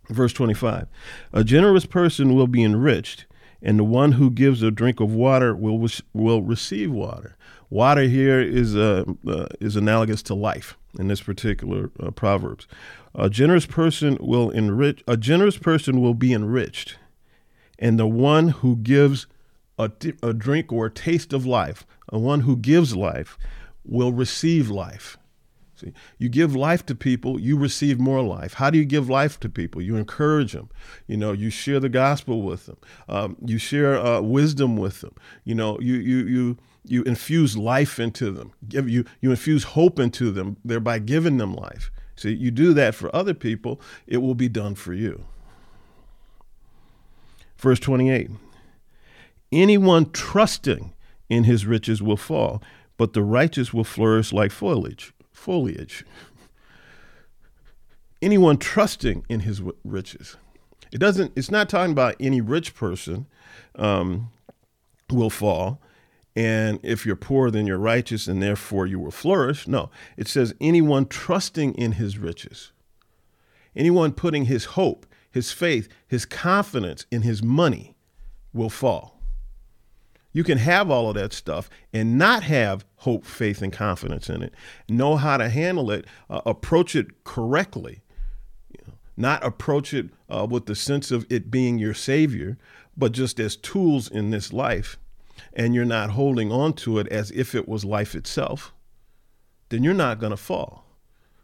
Verse 0.09 0.33
25 0.33 0.87
A 1.33 1.43
generous 1.43 1.85
person 1.85 2.35
will 2.35 2.47
be 2.47 2.63
enriched, 2.63 3.25
and 3.61 3.77
the 3.77 3.83
one 3.83 4.13
who 4.13 4.29
gives 4.29 4.63
a 4.63 4.71
drink 4.71 4.99
of 4.99 5.13
water 5.13 5.55
will, 5.55 5.87
will 6.13 6.41
receive 6.41 6.91
water. 6.91 7.35
Water 7.69 8.03
here 8.03 8.41
is, 8.41 8.75
uh, 8.75 9.03
uh, 9.27 9.45
is 9.59 9.75
analogous 9.75 10.21
to 10.23 10.33
life 10.33 10.77
in 10.99 11.07
this 11.07 11.21
particular 11.21 11.89
uh, 11.99 12.11
Proverbs. 12.11 12.67
A 13.15 13.29
generous 13.29 13.65
person 13.65 14.17
will 14.19 14.49
enrich. 14.49 15.03
A 15.07 15.17
generous 15.17 15.57
person 15.57 16.01
will 16.01 16.13
be 16.13 16.33
enriched, 16.33 16.97
and 17.79 17.99
the 17.99 18.07
one 18.07 18.49
who 18.49 18.75
gives 18.77 19.27
a, 19.77 19.91
a 20.21 20.33
drink 20.33 20.71
or 20.71 20.85
a 20.87 20.91
taste 20.91 21.33
of 21.33 21.45
life, 21.45 21.85
a 22.09 22.19
one 22.19 22.41
who 22.41 22.55
gives 22.55 22.95
life, 22.95 23.37
will 23.85 24.11
receive 24.11 24.69
life. 24.69 25.17
See, 25.81 25.93
you 26.19 26.29
give 26.29 26.55
life 26.55 26.85
to 26.87 26.95
people, 26.95 27.39
you 27.39 27.57
receive 27.57 27.99
more 27.99 28.21
life. 28.21 28.53
How 28.53 28.69
do 28.69 28.77
you 28.77 28.85
give 28.85 29.09
life 29.09 29.39
to 29.39 29.49
people? 29.49 29.81
You 29.81 29.95
encourage 29.95 30.53
them. 30.53 30.69
You 31.07 31.17
know, 31.17 31.31
you 31.31 31.49
share 31.49 31.79
the 31.79 31.89
gospel 31.89 32.43
with 32.43 32.67
them. 32.67 32.77
Um, 33.09 33.35
you 33.43 33.57
share 33.57 33.97
uh, 33.97 34.21
wisdom 34.21 34.77
with 34.77 35.01
them. 35.01 35.15
You 35.43 35.55
know, 35.55 35.79
you 35.79 35.95
you 35.95 36.17
you 36.27 36.57
you 36.85 37.03
infuse 37.03 37.57
life 37.57 37.99
into 37.99 38.29
them. 38.29 38.51
Give 38.67 38.87
you 38.87 39.05
you 39.21 39.31
infuse 39.31 39.63
hope 39.63 39.97
into 39.97 40.29
them, 40.29 40.57
thereby 40.63 40.99
giving 40.99 41.37
them 41.37 41.55
life. 41.55 41.89
See, 42.15 42.33
you 42.33 42.51
do 42.51 42.73
that 42.73 42.93
for 42.93 43.13
other 43.15 43.33
people, 43.33 43.81
it 44.05 44.17
will 44.17 44.35
be 44.35 44.49
done 44.49 44.75
for 44.75 44.93
you. 44.93 45.25
Verse 47.57 47.79
28 47.79 48.29
Anyone 49.51 50.11
trusting 50.11 50.93
in 51.27 51.45
his 51.45 51.65
riches 51.65 52.03
will 52.03 52.17
fall, 52.17 52.61
but 52.97 53.13
the 53.13 53.23
righteous 53.23 53.73
will 53.73 53.83
flourish 53.83 54.31
like 54.31 54.51
foliage 54.51 55.11
foliage. 55.41 56.05
Anyone 58.21 58.57
trusting 58.57 59.25
in 59.27 59.41
his 59.41 59.61
riches. 59.83 60.37
It 60.91 60.99
doesn't, 60.99 61.33
it's 61.35 61.49
not 61.49 61.69
talking 61.69 61.91
about 61.91 62.15
any 62.19 62.41
rich 62.41 62.75
person 62.75 63.25
um, 63.75 64.31
will 65.09 65.31
fall. 65.31 65.81
And 66.35 66.79
if 66.83 67.05
you're 67.05 67.15
poor, 67.15 67.49
then 67.49 67.65
you're 67.65 67.77
righteous, 67.77 68.27
and 68.27 68.41
therefore 68.41 68.85
you 68.85 68.99
will 68.99 69.11
flourish. 69.11 69.67
No, 69.67 69.89
it 70.15 70.27
says 70.27 70.53
anyone 70.61 71.07
trusting 71.07 71.73
in 71.75 71.93
his 71.93 72.17
riches, 72.17 72.71
anyone 73.75 74.13
putting 74.13 74.45
his 74.45 74.65
hope, 74.65 75.05
his 75.29 75.51
faith, 75.51 75.89
his 76.07 76.25
confidence 76.25 77.05
in 77.11 77.23
his 77.23 77.41
money 77.43 77.95
will 78.53 78.69
fall. 78.69 79.20
You 80.33 80.43
can 80.43 80.57
have 80.57 80.89
all 80.89 81.09
of 81.09 81.15
that 81.15 81.33
stuff 81.33 81.69
and 81.91 82.17
not 82.17 82.43
have 82.43 82.85
hope, 82.97 83.25
faith, 83.25 83.61
and 83.61 83.73
confidence 83.73 84.29
in 84.29 84.41
it. 84.41 84.53
Know 84.87 85.17
how 85.17 85.37
to 85.37 85.49
handle 85.49 85.91
it, 85.91 86.05
uh, 86.29 86.41
approach 86.45 86.95
it 86.95 87.23
correctly. 87.23 88.01
You 88.69 88.83
know, 88.87 88.93
not 89.17 89.43
approach 89.43 89.93
it 89.93 90.09
uh, 90.29 90.47
with 90.49 90.67
the 90.67 90.75
sense 90.75 91.11
of 91.11 91.25
it 91.29 91.51
being 91.51 91.77
your 91.77 91.93
savior, 91.93 92.57
but 92.95 93.11
just 93.11 93.39
as 93.39 93.55
tools 93.55 94.09
in 94.09 94.29
this 94.29 94.53
life. 94.53 94.97
And 95.53 95.75
you're 95.75 95.85
not 95.85 96.11
holding 96.11 96.51
on 96.51 96.73
to 96.73 96.99
it 96.99 97.07
as 97.07 97.31
if 97.31 97.53
it 97.53 97.67
was 97.67 97.83
life 97.83 98.15
itself, 98.15 98.73
then 99.69 99.83
you're 99.83 99.93
not 99.93 100.19
going 100.19 100.31
to 100.31 100.37
fall. 100.37 100.85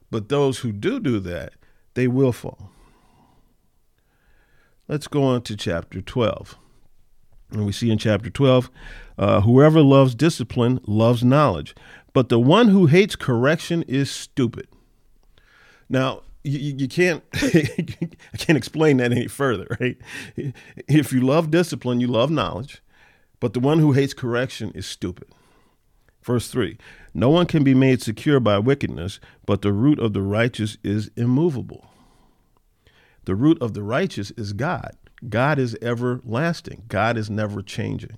But 0.10 0.29
those 0.29 0.60
who 0.60 0.72
do 0.72 1.00
do 1.00 1.20
that, 1.22 1.53
they 1.94 2.08
will 2.08 2.32
fall. 2.32 2.72
Let's 4.88 5.08
go 5.08 5.24
on 5.24 5.41
to 5.44 5.58
chapter 5.58 6.01
12. 6.01 6.58
And 7.51 7.66
we 7.66 7.72
see 7.72 7.92
in 7.92 7.98
chapter 7.98 8.30
12 8.30 8.70
uh, 9.18 9.42
whoever 9.42 9.82
loves 9.82 10.16
discipline 10.16 10.80
loves 10.86 11.24
knowledge, 11.24 11.75
but 12.13 12.30
the 12.30 12.39
one 12.39 12.68
who 12.68 12.88
hates 12.88 13.16
correction 13.16 13.84
is 13.84 14.12
stupid. 14.12 14.68
Now, 15.89 16.24
you, 16.44 16.75
you 16.77 16.88
can't 16.88 17.24
I 17.34 18.38
can't 18.38 18.58
explain 18.58 18.98
that 18.98 19.12
any 19.12 19.27
further, 19.27 19.68
right? 19.80 19.98
If 20.36 21.12
you 21.12 21.22
love 21.22 21.51
discipline, 21.51 22.00
you 22.00 22.08
love 22.08 22.30
knowledge, 22.30 22.82
but 23.39 23.54
the 23.54 23.60
one 23.60 23.80
who 23.80 23.94
hates 23.94 24.13
correction 24.13 24.72
is 24.72 24.86
stupid. 24.86 25.27
Verse 26.24 26.50
3 26.50 26.77
No 27.13 27.30
one 27.30 27.46
can 27.46 27.63
be 27.63 27.74
made 27.74 28.01
secure 28.01 28.39
by 28.39 28.60
wickedness, 28.60 29.20
but 29.46 29.62
the 29.62 29.74
root 29.74 30.00
of 30.00 30.13
the 30.13 30.22
righteous 30.22 30.77
is 30.84 31.10
immovable. 31.16 31.88
The 33.25 33.36
root 33.36 33.62
of 33.62 33.74
the 33.74 33.84
righteous 33.84 34.32
is 34.32 34.54
God. 34.54 34.96
God 35.28 35.60
is 35.60 35.76
everlasting. 35.82 36.84
God 36.88 37.18
is 37.18 37.30
never 37.30 37.62
changing. 37.62 38.18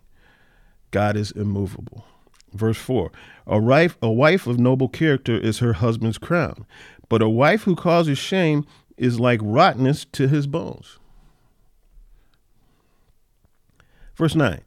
God 0.92 1.16
is 1.16 1.32
immovable. 1.32 2.06
Verse 2.54 2.78
4 2.78 3.12
a 3.48 3.60
wife, 3.60 3.98
a 4.02 4.10
wife 4.10 4.48
of 4.48 4.60
noble 4.60 4.90
character 4.90 5.38
is 5.38 5.60
her 5.60 5.74
husband's 5.74 6.18
crown, 6.18 6.66
but 7.08 7.22
a 7.22 7.30
wife 7.30 7.64
who 7.64 7.76
causes 7.76 8.18
shame 8.18 8.66
is 8.98 9.20
like 9.20 9.40
rottenness 9.42 10.06
to 10.14 10.28
his 10.28 10.48
bones. 10.48 10.98
Verse 14.16 14.36
9 14.36 14.62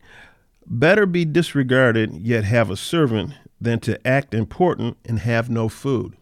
Better 0.66 1.06
be 1.06 1.24
disregarded, 1.24 2.14
yet 2.14 2.44
have 2.44 2.70
a 2.70 2.76
servant, 2.76 3.32
than 3.60 3.80
to 3.80 4.04
act 4.06 4.32
important 4.32 4.96
and 5.04 5.18
have 5.20 5.50
no 5.50 5.68
food 5.68 6.16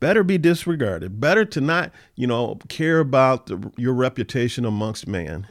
better 0.00 0.24
be 0.24 0.38
disregarded. 0.38 1.20
Better 1.20 1.44
to 1.44 1.60
not, 1.60 1.92
you 2.16 2.26
know, 2.26 2.58
care 2.68 2.98
about 2.98 3.46
the, 3.46 3.70
your 3.76 3.94
reputation 3.94 4.64
amongst 4.64 5.06
man. 5.06 5.46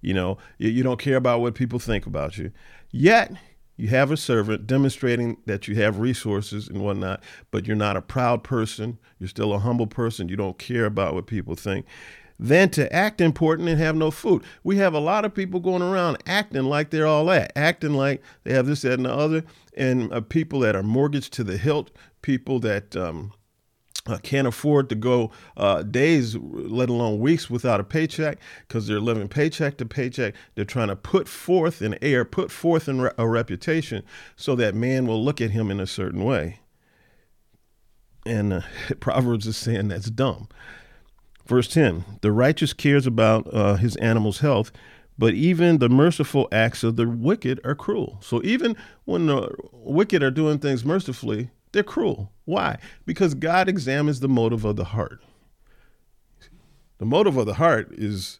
You 0.00 0.14
know, 0.14 0.38
you, 0.58 0.70
you 0.70 0.82
don't 0.82 0.98
care 0.98 1.16
about 1.16 1.40
what 1.40 1.54
people 1.54 1.78
think 1.78 2.06
about 2.06 2.36
you. 2.36 2.50
Yet, 2.90 3.32
you 3.76 3.88
have 3.88 4.10
a 4.10 4.16
servant 4.16 4.66
demonstrating 4.66 5.38
that 5.46 5.66
you 5.66 5.74
have 5.76 5.98
resources 5.98 6.68
and 6.68 6.82
whatnot, 6.82 7.22
but 7.50 7.66
you're 7.66 7.76
not 7.76 7.96
a 7.96 8.02
proud 8.02 8.44
person. 8.44 8.98
You're 9.18 9.28
still 9.28 9.52
a 9.52 9.58
humble 9.58 9.86
person. 9.86 10.28
You 10.28 10.36
don't 10.36 10.58
care 10.58 10.84
about 10.84 11.14
what 11.14 11.26
people 11.26 11.54
think. 11.54 11.86
Than 12.38 12.70
to 12.70 12.92
act 12.92 13.20
important 13.20 13.68
and 13.68 13.78
have 13.78 13.94
no 13.94 14.10
food. 14.10 14.42
We 14.64 14.76
have 14.76 14.94
a 14.94 14.98
lot 14.98 15.24
of 15.24 15.34
people 15.34 15.60
going 15.60 15.82
around 15.82 16.18
acting 16.26 16.64
like 16.64 16.90
they're 16.90 17.06
all 17.06 17.26
that, 17.26 17.52
acting 17.54 17.94
like 17.94 18.20
they 18.42 18.52
have 18.52 18.66
this, 18.66 18.82
that, 18.82 18.94
and 18.94 19.06
the 19.06 19.12
other, 19.12 19.44
and 19.76 20.12
uh, 20.12 20.20
people 20.20 20.60
that 20.60 20.74
are 20.74 20.82
mortgaged 20.82 21.32
to 21.34 21.44
the 21.44 21.56
hilt, 21.56 21.90
people 22.20 22.58
that 22.60 22.96
um, 22.96 23.32
uh, 24.06 24.18
can't 24.18 24.48
afford 24.48 24.88
to 24.88 24.94
go 24.94 25.30
uh, 25.56 25.82
days, 25.82 26.36
let 26.36 26.88
alone 26.88 27.20
weeks, 27.20 27.48
without 27.48 27.80
a 27.80 27.84
paycheck 27.84 28.38
because 28.66 28.86
they're 28.86 29.00
living 29.00 29.28
paycheck 29.28 29.76
to 29.78 29.86
paycheck. 29.86 30.34
They're 30.54 30.64
trying 30.64 30.88
to 30.88 30.96
put 30.96 31.28
forth 31.28 31.80
an 31.80 31.96
air, 32.02 32.24
put 32.24 32.50
forth 32.50 32.88
re- 32.88 33.10
a 33.16 33.28
reputation 33.28 34.02
so 34.34 34.56
that 34.56 34.74
man 34.74 35.06
will 35.06 35.22
look 35.22 35.40
at 35.40 35.50
him 35.50 35.70
in 35.70 35.78
a 35.78 35.86
certain 35.86 36.24
way. 36.24 36.58
And 38.26 38.52
uh, 38.52 38.60
Proverbs 39.00 39.46
is 39.46 39.56
saying 39.56 39.88
that's 39.88 40.10
dumb. 40.10 40.48
Verse 41.46 41.68
10 41.68 42.04
The 42.22 42.32
righteous 42.32 42.72
cares 42.72 43.06
about 43.06 43.52
uh, 43.52 43.76
his 43.76 43.94
animal's 43.96 44.40
health, 44.40 44.72
but 45.16 45.34
even 45.34 45.78
the 45.78 45.88
merciful 45.88 46.48
acts 46.50 46.82
of 46.82 46.96
the 46.96 47.08
wicked 47.08 47.60
are 47.64 47.76
cruel. 47.76 48.18
So 48.20 48.40
even 48.42 48.76
when 49.04 49.26
the 49.26 49.54
wicked 49.72 50.24
are 50.24 50.30
doing 50.32 50.58
things 50.58 50.84
mercifully, 50.84 51.50
they're 51.72 51.82
cruel. 51.82 52.32
Why? 52.44 52.78
Because 53.06 53.34
God 53.34 53.68
examines 53.68 54.20
the 54.20 54.28
motive 54.28 54.64
of 54.64 54.76
the 54.76 54.84
heart. 54.84 55.20
The 56.98 57.06
motive 57.06 57.36
of 57.36 57.46
the 57.46 57.54
heart 57.54 57.92
is 57.92 58.38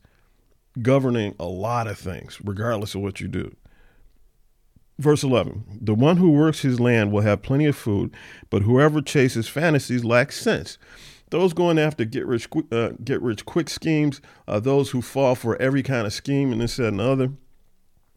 governing 0.80 1.34
a 1.40 1.46
lot 1.46 1.86
of 1.86 1.98
things, 1.98 2.38
regardless 2.44 2.94
of 2.94 3.00
what 3.00 3.20
you 3.20 3.28
do. 3.28 3.54
Verse 4.98 5.22
11 5.22 5.80
The 5.80 5.94
one 5.94 6.18
who 6.18 6.30
works 6.30 6.60
his 6.60 6.78
land 6.78 7.12
will 7.12 7.22
have 7.22 7.42
plenty 7.42 7.66
of 7.66 7.76
food, 7.76 8.14
but 8.50 8.62
whoever 8.62 9.00
chases 9.00 9.48
fantasies 9.48 10.04
lacks 10.04 10.40
sense. 10.40 10.78
Those 11.30 11.54
going 11.54 11.78
after 11.78 12.04
get 12.04 12.26
rich, 12.26 12.46
uh, 12.70 12.90
get 13.02 13.22
rich 13.22 13.46
quick 13.46 13.70
schemes 13.70 14.20
are 14.46 14.60
those 14.60 14.90
who 14.90 15.00
fall 15.00 15.34
for 15.34 15.60
every 15.60 15.82
kind 15.82 16.06
of 16.06 16.12
scheme 16.12 16.52
and 16.52 16.60
this, 16.60 16.76
that, 16.76 16.88
and 16.88 17.00
the 17.00 17.04
other. 17.04 17.32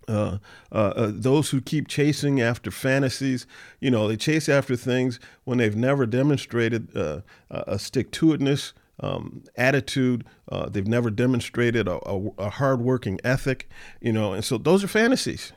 Uh, 0.07 0.37
uh, 0.71 0.75
uh, 0.75 1.11
those 1.13 1.49
who 1.49 1.61
keep 1.61 1.87
chasing 1.87 2.41
after 2.41 2.71
fantasies, 2.71 3.47
you 3.79 3.89
know, 3.89 4.07
they 4.07 4.17
chase 4.17 4.47
after 4.47 4.75
things 4.75 5.19
when 5.43 5.57
they've 5.57 5.75
never 5.75 6.05
demonstrated 6.05 6.95
uh, 6.95 7.21
a 7.49 7.79
stick 7.79 8.11
to 8.11 8.27
itness 8.27 8.73
um, 8.99 9.43
attitude. 9.55 10.25
Uh, 10.49 10.69
they've 10.69 10.87
never 10.87 11.09
demonstrated 11.09 11.87
a, 11.87 11.97
a, 12.07 12.29
a 12.37 12.49
hardworking 12.49 13.19
ethic, 13.23 13.69
you 14.01 14.13
know, 14.13 14.33
and 14.33 14.45
so 14.45 14.57
those 14.57 14.83
are 14.83 14.87
fantasies. 14.87 15.53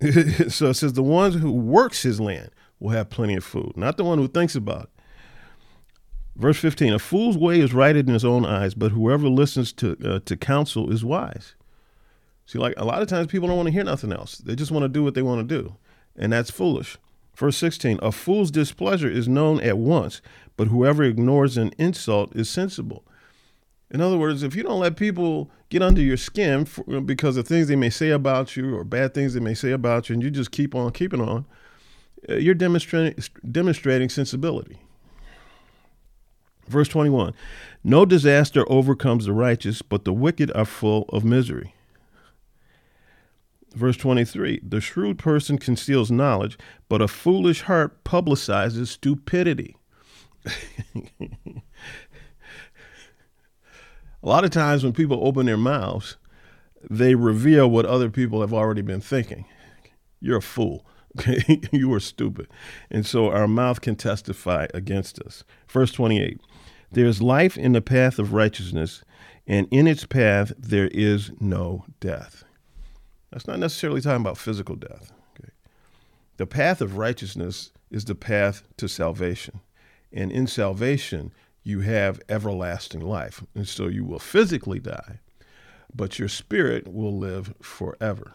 so 0.48 0.70
it 0.70 0.74
says 0.74 0.94
the 0.94 1.02
ones 1.02 1.36
who 1.36 1.52
works 1.52 2.02
his 2.02 2.20
land 2.20 2.50
will 2.80 2.90
have 2.90 3.10
plenty 3.10 3.34
of 3.34 3.44
food, 3.44 3.72
not 3.76 3.96
the 3.96 4.04
one 4.04 4.18
who 4.18 4.28
thinks 4.28 4.54
about 4.54 4.84
it. 4.84 4.90
Verse 6.36 6.58
15 6.58 6.94
A 6.94 6.98
fool's 6.98 7.38
way 7.38 7.60
is 7.60 7.72
right 7.72 7.94
in 7.94 8.08
his 8.08 8.24
own 8.24 8.44
eyes, 8.44 8.74
but 8.74 8.90
whoever 8.90 9.28
listens 9.28 9.72
to, 9.74 10.20
to 10.20 10.36
counsel 10.36 10.90
is 10.92 11.04
wise. 11.04 11.54
See, 12.46 12.58
like 12.58 12.74
a 12.76 12.84
lot 12.84 13.02
of 13.02 13.08
times 13.08 13.26
people 13.28 13.48
don't 13.48 13.56
want 13.56 13.68
to 13.68 13.72
hear 13.72 13.84
nothing 13.84 14.12
else. 14.12 14.36
They 14.38 14.54
just 14.54 14.70
want 14.70 14.84
to 14.84 14.88
do 14.88 15.02
what 15.02 15.14
they 15.14 15.22
want 15.22 15.46
to 15.46 15.58
do. 15.58 15.76
And 16.16 16.32
that's 16.32 16.50
foolish. 16.50 16.98
Verse 17.36 17.56
16 17.56 17.98
A 18.02 18.12
fool's 18.12 18.50
displeasure 18.50 19.08
is 19.08 19.28
known 19.28 19.60
at 19.60 19.78
once, 19.78 20.20
but 20.56 20.68
whoever 20.68 21.02
ignores 21.02 21.56
an 21.56 21.72
insult 21.78 22.34
is 22.36 22.48
sensible. 22.48 23.04
In 23.90 24.00
other 24.00 24.18
words, 24.18 24.42
if 24.42 24.56
you 24.56 24.62
don't 24.62 24.80
let 24.80 24.96
people 24.96 25.50
get 25.68 25.82
under 25.82 26.00
your 26.00 26.16
skin 26.16 26.64
for, 26.64 27.00
because 27.00 27.36
of 27.36 27.46
things 27.46 27.68
they 27.68 27.76
may 27.76 27.90
say 27.90 28.10
about 28.10 28.56
you 28.56 28.74
or 28.74 28.84
bad 28.84 29.14
things 29.14 29.34
they 29.34 29.40
may 29.40 29.54
say 29.54 29.70
about 29.70 30.08
you, 30.08 30.14
and 30.14 30.22
you 30.22 30.30
just 30.30 30.50
keep 30.50 30.74
on 30.74 30.90
keeping 30.92 31.20
on, 31.20 31.44
uh, 32.28 32.34
you're 32.34 32.54
demonstrating, 32.54 33.22
demonstrating 33.50 34.08
sensibility. 34.08 34.78
Verse 36.66 36.88
21 36.88 37.34
No 37.82 38.04
disaster 38.04 38.64
overcomes 38.70 39.26
the 39.26 39.32
righteous, 39.32 39.82
but 39.82 40.04
the 40.04 40.12
wicked 40.12 40.50
are 40.54 40.64
full 40.64 41.04
of 41.10 41.24
misery. 41.24 41.74
Verse 43.74 43.96
23 43.96 44.60
The 44.62 44.80
shrewd 44.80 45.18
person 45.18 45.58
conceals 45.58 46.10
knowledge, 46.10 46.56
but 46.88 47.02
a 47.02 47.08
foolish 47.08 47.62
heart 47.62 48.04
publicizes 48.04 48.88
stupidity. 48.88 49.76
a 50.46 50.50
lot 54.22 54.44
of 54.44 54.50
times 54.50 54.84
when 54.84 54.92
people 54.92 55.26
open 55.26 55.46
their 55.46 55.56
mouths, 55.56 56.16
they 56.88 57.14
reveal 57.14 57.68
what 57.68 57.86
other 57.86 58.10
people 58.10 58.40
have 58.42 58.52
already 58.52 58.82
been 58.82 59.00
thinking. 59.00 59.46
You're 60.20 60.38
a 60.38 60.42
fool. 60.42 60.86
Okay, 61.18 61.60
you 61.72 61.92
are 61.92 62.00
stupid. 62.00 62.48
And 62.90 63.06
so 63.06 63.30
our 63.30 63.48
mouth 63.48 63.80
can 63.80 63.96
testify 63.96 64.66
against 64.74 65.20
us. 65.20 65.44
Verse 65.68 65.92
28 65.92 66.40
There 66.92 67.06
is 67.06 67.22
life 67.22 67.56
in 67.56 67.72
the 67.72 67.80
path 67.80 68.18
of 68.18 68.32
righteousness, 68.32 69.04
and 69.46 69.66
in 69.70 69.86
its 69.86 70.06
path 70.06 70.52
there 70.58 70.88
is 70.88 71.30
no 71.40 71.84
death. 72.00 72.43
That's 73.34 73.48
not 73.48 73.58
necessarily 73.58 74.00
talking 74.00 74.20
about 74.20 74.38
physical 74.38 74.76
death. 74.76 75.12
Okay? 75.32 75.50
The 76.36 76.46
path 76.46 76.80
of 76.80 76.96
righteousness 76.96 77.72
is 77.90 78.04
the 78.04 78.14
path 78.14 78.62
to 78.76 78.88
salvation. 78.88 79.58
And 80.12 80.30
in 80.30 80.46
salvation, 80.46 81.32
you 81.64 81.80
have 81.80 82.22
everlasting 82.28 83.00
life. 83.00 83.42
And 83.56 83.66
so 83.66 83.88
you 83.88 84.04
will 84.04 84.20
physically 84.20 84.78
die, 84.78 85.18
but 85.92 86.20
your 86.20 86.28
spirit 86.28 86.86
will 86.86 87.18
live 87.18 87.52
forever. 87.60 88.34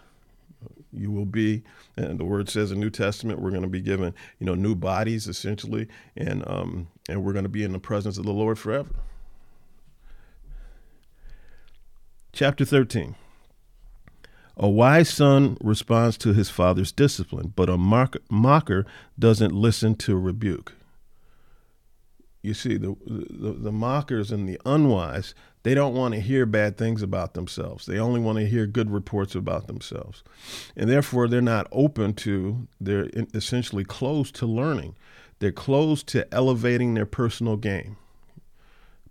You 0.92 1.12
will 1.12 1.26
be, 1.26 1.64
and 1.96 2.20
the 2.20 2.26
word 2.26 2.50
says 2.50 2.70
in 2.74 2.82
New 2.82 2.90
Testament, 2.90 3.40
we're 3.40 3.52
going 3.52 3.62
to 3.62 3.70
be 3.70 3.80
given, 3.80 4.14
you 4.38 4.46
know, 4.46 4.56
new 4.56 4.76
bodies 4.76 5.30
essentially, 5.30 5.88
and 6.18 6.46
um, 6.46 6.90
and 7.08 7.24
we're 7.24 7.32
going 7.32 7.44
to 7.44 7.50
be 7.50 7.64
in 7.64 7.72
the 7.72 7.80
presence 7.80 8.18
of 8.18 8.26
the 8.26 8.34
Lord 8.34 8.60
forever. 8.60 8.90
Chapter 12.34 12.66
13. 12.66 13.16
A 14.62 14.68
wise 14.68 15.10
son 15.10 15.58
responds 15.62 16.18
to 16.18 16.34
his 16.34 16.50
father's 16.50 16.92
discipline, 16.92 17.54
but 17.56 17.70
a 17.70 17.78
mocker 17.78 18.86
doesn't 19.18 19.54
listen 19.54 19.96
to 19.96 20.18
rebuke. 20.18 20.74
You 22.42 22.54
see, 22.54 22.76
the, 22.76 22.96
the, 23.06 23.54
the 23.54 23.72
mockers 23.72 24.32
and 24.32 24.48
the 24.48 24.60
unwise, 24.66 25.34
they 25.64 25.74
don't 25.74 25.94
want 25.94 26.14
to 26.14 26.20
hear 26.20 26.46
bad 26.46 26.78
things 26.78 27.02
about 27.02 27.36
themselves. 27.36 27.86
They 27.86 28.00
only 28.00 28.20
want 28.20 28.38
to 28.40 28.46
hear 28.46 28.66
good 28.66 28.92
reports 28.92 29.34
about 29.34 29.68
themselves. 29.68 30.24
And 30.76 30.90
therefore, 30.90 31.30
they're 31.30 31.42
not 31.42 31.68
open 31.72 32.14
to, 32.16 32.68
they're 32.82 33.10
essentially 33.34 33.86
closed 33.86 34.36
to 34.36 34.46
learning. 34.46 34.96
They're 35.40 35.52
closed 35.54 36.08
to 36.08 36.34
elevating 36.34 36.96
their 36.96 37.06
personal 37.06 37.56
game. 37.56 37.96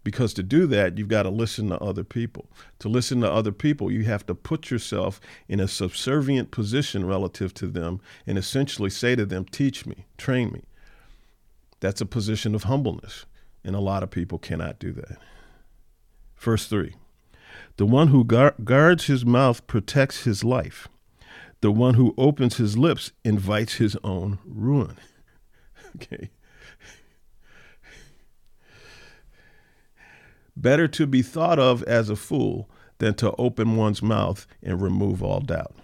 Because 0.09 0.33
to 0.33 0.43
do 0.43 0.67
that, 0.69 0.97
you've 0.97 1.09
got 1.09 1.25
to 1.25 1.29
listen 1.29 1.69
to 1.69 1.79
other 1.83 2.03
people. 2.03 2.49
To 2.79 2.89
listen 2.89 3.21
to 3.21 3.31
other 3.31 3.53
people, 3.53 3.91
you 3.91 4.05
have 4.05 4.25
to 4.25 4.35
put 4.35 4.71
yourself 4.71 5.21
in 5.51 5.61
a 5.61 5.69
subservient 5.69 6.51
position 6.51 7.05
relative 7.05 7.53
to 7.53 7.67
them 7.67 8.01
and 8.27 8.39
essentially 8.39 8.89
say 8.89 9.15
to 9.17 9.27
them, 9.27 9.45
Teach 9.45 9.85
me, 9.85 10.07
train 10.17 10.51
me. 10.51 10.63
That's 11.81 12.01
a 12.01 12.07
position 12.07 12.55
of 12.55 12.63
humbleness. 12.63 13.27
And 13.63 13.77
a 13.77 13.81
lot 13.81 14.03
of 14.03 14.11
people 14.11 14.39
cannot 14.39 14.79
do 14.79 14.93
that. 14.93 15.19
Verse 16.39 16.67
3 16.67 16.95
The 17.77 17.85
one 17.85 18.09
who 18.09 18.25
guards 18.25 19.09
his 19.09 19.27
mouth 19.27 19.67
protects 19.67 20.25
his 20.25 20.43
life. 20.43 20.89
The 21.61 21.71
one 21.71 21.97
who 21.97 22.15
opens 22.17 22.57
his 22.57 22.79
lips 22.79 23.13
invites 23.27 23.75
his 23.75 23.95
own 24.03 24.39
ruin. 24.47 24.97
okay. 25.97 26.31
Better 30.61 30.89
to 30.89 31.07
be 31.07 31.23
thought 31.23 31.61
of 31.61 31.85
as 31.85 32.11
a 32.11 32.17
fool 32.17 32.69
than 32.99 33.15
to 33.15 33.33
open 33.37 33.77
one's 33.77 34.03
mouth 34.03 34.45
and 34.61 34.83
remove 34.83 35.23
all 35.23 35.39
doubt. 35.39 35.75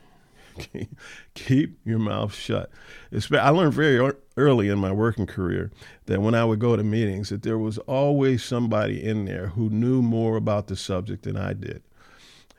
Keep 1.34 1.78
your 1.84 2.00
mouth 2.00 2.34
shut. 2.34 2.70
I 3.12 3.50
learned 3.50 3.74
very 3.74 4.12
early 4.36 4.68
in 4.68 4.78
my 4.78 4.90
working 4.90 5.26
career 5.26 5.70
that 6.06 6.20
when 6.20 6.34
I 6.34 6.44
would 6.44 6.58
go 6.58 6.74
to 6.74 6.82
meetings, 6.82 7.28
that 7.28 7.42
there 7.42 7.58
was 7.58 7.78
always 7.78 8.42
somebody 8.42 9.02
in 9.02 9.26
there 9.26 9.48
who 9.48 9.70
knew 9.70 10.02
more 10.02 10.36
about 10.36 10.66
the 10.66 10.76
subject 10.76 11.22
than 11.22 11.36
I 11.36 11.52
did. 11.52 11.82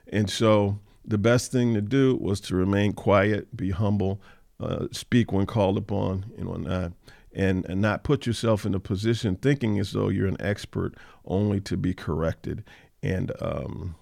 And 0.08 0.30
so 0.30 0.80
the 1.04 1.18
best 1.18 1.52
thing 1.52 1.74
to 1.74 1.82
do 1.82 2.16
was 2.16 2.40
to 2.42 2.56
remain 2.56 2.94
quiet, 2.94 3.56
be 3.58 3.72
humble, 3.72 4.22
uh, 4.60 4.88
speak 4.92 5.34
when 5.34 5.46
called 5.46 5.78
upon, 5.78 6.32
and 6.38 6.48
whatnot 6.48 6.94
and, 7.36 7.66
and 7.66 7.82
not 7.82 8.04
put 8.04 8.26
yourself 8.26 8.66
in 8.66 8.74
a 8.74 8.80
position 8.80 9.36
thinking 9.36 9.78
as 9.78 9.92
though 9.92 10.08
you're 10.08 10.28
an 10.28 10.38
expert 10.40 10.96
only 11.26 11.60
to 11.60 11.76
be 11.76 11.94
corrected 11.94 12.64
and 13.04 13.32
um, 13.42 13.96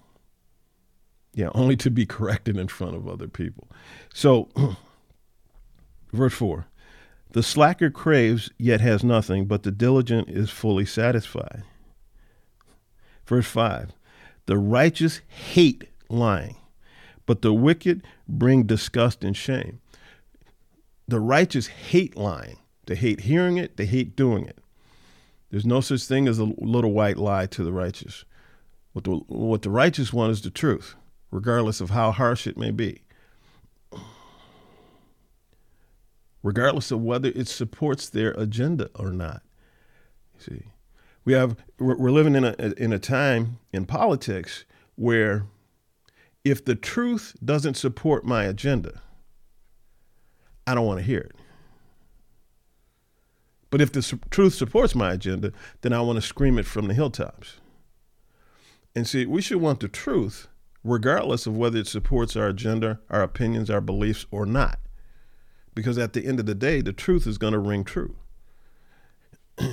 yeah 1.34 1.50
only 1.54 1.76
to 1.76 1.90
be 1.90 2.06
corrected 2.06 2.56
in 2.56 2.68
front 2.68 2.94
of 2.94 3.08
other 3.08 3.28
people. 3.28 3.68
So 4.14 4.48
verse 6.12 6.34
4 6.34 6.66
the 7.32 7.42
slacker 7.42 7.90
craves 7.90 8.48
yet 8.58 8.80
has 8.80 9.02
nothing 9.02 9.46
but 9.46 9.64
the 9.64 9.72
diligent 9.72 10.28
is 10.28 10.50
fully 10.50 10.86
satisfied. 10.86 11.64
Verse 13.26 13.46
5 13.46 13.90
the 14.46 14.58
righteous 14.58 15.20
hate 15.26 15.88
lying 16.08 16.56
but 17.26 17.42
the 17.42 17.52
wicked 17.52 18.06
bring 18.28 18.64
disgust 18.64 19.24
and 19.24 19.36
shame. 19.36 19.80
The 21.08 21.20
righteous 21.20 21.66
hate 21.66 22.16
lying 22.16 22.58
they 22.86 22.94
hate 22.94 23.20
hearing 23.20 23.56
it, 23.56 23.76
they 23.76 23.86
hate 23.86 24.16
doing 24.16 24.46
it. 24.46 24.58
There's 25.50 25.66
no 25.66 25.80
such 25.80 26.04
thing 26.04 26.26
as 26.26 26.38
a 26.38 26.44
little 26.44 26.92
white 26.92 27.16
lie 27.16 27.46
to 27.46 27.62
the 27.62 27.72
righteous. 27.72 28.24
What 28.92 29.04
the, 29.04 29.12
what 29.28 29.62
the 29.62 29.70
righteous 29.70 30.12
want 30.12 30.32
is 30.32 30.42
the 30.42 30.50
truth, 30.50 30.94
regardless 31.30 31.80
of 31.80 31.90
how 31.90 32.10
harsh 32.12 32.46
it 32.46 32.56
may 32.56 32.70
be. 32.70 33.02
Regardless 36.42 36.90
of 36.90 37.02
whether 37.02 37.28
it 37.28 37.48
supports 37.48 38.08
their 38.08 38.32
agenda 38.32 38.90
or 38.96 39.10
not. 39.10 39.42
You 40.34 40.40
see, 40.40 40.62
we 41.24 41.32
have 41.32 41.56
we're 41.78 42.10
living 42.10 42.34
in 42.34 42.44
a 42.44 42.54
in 42.76 42.92
a 42.92 42.98
time 42.98 43.58
in 43.72 43.86
politics 43.86 44.64
where 44.96 45.46
if 46.44 46.64
the 46.64 46.74
truth 46.74 47.34
doesn't 47.42 47.74
support 47.74 48.26
my 48.26 48.44
agenda, 48.44 49.00
I 50.66 50.74
don't 50.74 50.86
want 50.86 50.98
to 50.98 51.04
hear 51.04 51.20
it. 51.20 51.33
But 53.74 53.80
if 53.80 53.90
the 53.90 54.02
su- 54.02 54.20
truth 54.30 54.54
supports 54.54 54.94
my 54.94 55.14
agenda, 55.14 55.52
then 55.80 55.92
I 55.92 56.00
want 56.00 56.14
to 56.14 56.22
scream 56.22 56.60
it 56.60 56.64
from 56.64 56.86
the 56.86 56.94
hilltops. 56.94 57.56
And 58.94 59.04
see, 59.04 59.26
we 59.26 59.42
should 59.42 59.60
want 59.60 59.80
the 59.80 59.88
truth, 59.88 60.46
regardless 60.84 61.44
of 61.44 61.56
whether 61.56 61.78
it 61.78 61.88
supports 61.88 62.36
our 62.36 62.46
agenda, 62.46 63.00
our 63.10 63.20
opinions, 63.20 63.70
our 63.70 63.80
beliefs, 63.80 64.26
or 64.30 64.46
not. 64.46 64.78
Because 65.74 65.98
at 65.98 66.12
the 66.12 66.24
end 66.24 66.38
of 66.38 66.46
the 66.46 66.54
day, 66.54 66.82
the 66.82 66.92
truth 66.92 67.26
is 67.26 67.36
going 67.36 67.52
to 67.52 67.58
ring 67.58 67.82
true. 67.82 68.14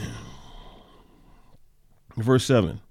Verse 2.17 2.45
7 2.45 2.81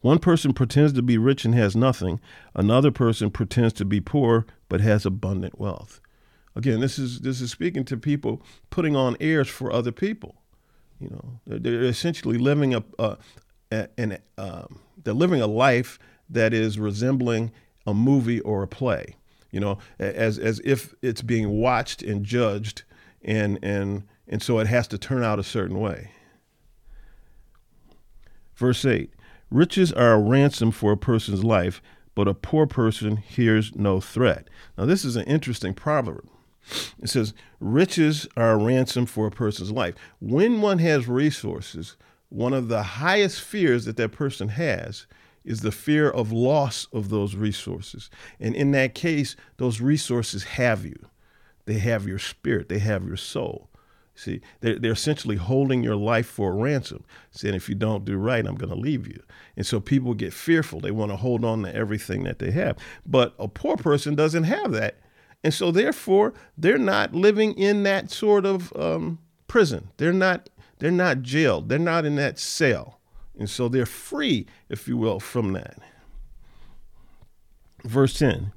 One 0.00 0.20
person 0.20 0.52
pretends 0.52 0.92
to 0.92 1.02
be 1.02 1.18
rich 1.18 1.44
and 1.44 1.56
has 1.56 1.74
nothing, 1.74 2.20
another 2.54 2.92
person 2.92 3.32
pretends 3.32 3.72
to 3.72 3.84
be 3.84 4.00
poor 4.00 4.46
but 4.68 4.80
has 4.80 5.04
abundant 5.04 5.58
wealth. 5.58 6.00
Again, 6.54 6.78
this 6.78 7.00
is 7.00 7.22
this 7.22 7.40
is 7.40 7.50
speaking 7.50 7.84
to 7.86 7.96
people 7.96 8.40
putting 8.70 8.94
on 8.94 9.16
airs 9.18 9.48
for 9.48 9.72
other 9.72 9.90
people. 9.90 10.36
You 11.02 11.10
know, 11.10 11.40
they're, 11.46 11.58
they're 11.58 11.84
essentially 11.84 12.38
living 12.38 12.74
a, 12.74 12.84
um, 14.38 14.78
they're 15.02 15.14
living 15.14 15.40
a 15.40 15.46
life 15.46 15.98
that 16.30 16.54
is 16.54 16.78
resembling 16.78 17.50
a 17.86 17.92
movie 17.92 18.40
or 18.40 18.62
a 18.62 18.68
play. 18.68 19.16
You 19.50 19.60
know, 19.60 19.78
as 19.98 20.38
as 20.38 20.60
if 20.64 20.94
it's 21.02 21.22
being 21.22 21.50
watched 21.50 22.02
and 22.02 22.24
judged, 22.24 22.84
and 23.22 23.58
and 23.62 24.04
and 24.28 24.42
so 24.42 24.60
it 24.60 24.66
has 24.68 24.86
to 24.88 24.98
turn 24.98 25.24
out 25.24 25.38
a 25.38 25.44
certain 25.44 25.80
way. 25.80 26.12
Verse 28.54 28.84
eight: 28.84 29.12
Riches 29.50 29.92
are 29.92 30.14
a 30.14 30.18
ransom 30.18 30.70
for 30.70 30.92
a 30.92 30.96
person's 30.96 31.44
life, 31.44 31.82
but 32.14 32.28
a 32.28 32.34
poor 32.34 32.66
person 32.66 33.16
hears 33.16 33.74
no 33.74 34.00
threat. 34.00 34.48
Now, 34.78 34.86
this 34.86 35.04
is 35.04 35.16
an 35.16 35.24
interesting 35.24 35.74
proverb. 35.74 36.26
It 37.02 37.08
says, 37.08 37.34
riches 37.60 38.28
are 38.36 38.52
a 38.52 38.56
ransom 38.56 39.06
for 39.06 39.26
a 39.26 39.30
person's 39.30 39.72
life. 39.72 39.94
When 40.20 40.60
one 40.60 40.78
has 40.78 41.08
resources, 41.08 41.96
one 42.28 42.52
of 42.52 42.68
the 42.68 42.82
highest 42.82 43.40
fears 43.40 43.84
that 43.84 43.96
that 43.96 44.12
person 44.12 44.48
has 44.48 45.06
is 45.44 45.60
the 45.60 45.72
fear 45.72 46.08
of 46.08 46.30
loss 46.30 46.86
of 46.92 47.08
those 47.08 47.34
resources. 47.34 48.08
And 48.38 48.54
in 48.54 48.70
that 48.72 48.94
case, 48.94 49.34
those 49.56 49.80
resources 49.80 50.44
have 50.44 50.84
you. 50.84 50.98
They 51.64 51.78
have 51.78 52.06
your 52.06 52.18
spirit, 52.18 52.68
they 52.68 52.78
have 52.78 53.06
your 53.06 53.16
soul. 53.16 53.68
See, 54.14 54.40
they're, 54.60 54.78
they're 54.78 54.92
essentially 54.92 55.36
holding 55.36 55.82
your 55.82 55.96
life 55.96 56.26
for 56.26 56.52
a 56.52 56.56
ransom, 56.56 57.02
saying, 57.30 57.54
if 57.54 57.68
you 57.68 57.74
don't 57.74 58.04
do 58.04 58.16
right, 58.18 58.46
I'm 58.46 58.56
going 58.56 58.72
to 58.72 58.78
leave 58.78 59.08
you. 59.08 59.22
And 59.56 59.66
so 59.66 59.80
people 59.80 60.12
get 60.12 60.34
fearful. 60.34 60.80
They 60.80 60.90
want 60.90 61.10
to 61.12 61.16
hold 61.16 61.44
on 61.44 61.62
to 61.62 61.74
everything 61.74 62.22
that 62.24 62.38
they 62.38 62.50
have. 62.50 62.76
But 63.06 63.34
a 63.38 63.48
poor 63.48 63.76
person 63.76 64.14
doesn't 64.14 64.44
have 64.44 64.72
that. 64.72 64.98
And 65.44 65.52
so, 65.52 65.70
therefore, 65.70 66.34
they're 66.56 66.78
not 66.78 67.14
living 67.14 67.54
in 67.54 67.82
that 67.82 68.10
sort 68.10 68.46
of 68.46 68.72
um, 68.76 69.18
prison. 69.48 69.88
They're 69.96 70.12
not. 70.12 70.48
They're 70.78 70.90
not 70.90 71.22
jailed. 71.22 71.68
They're 71.68 71.78
not 71.78 72.04
in 72.04 72.16
that 72.16 72.40
cell, 72.40 73.00
and 73.38 73.48
so 73.48 73.68
they're 73.68 73.86
free, 73.86 74.46
if 74.68 74.88
you 74.88 74.96
will, 74.96 75.20
from 75.20 75.52
that. 75.52 75.78
Verse 77.84 78.14
ten: 78.14 78.52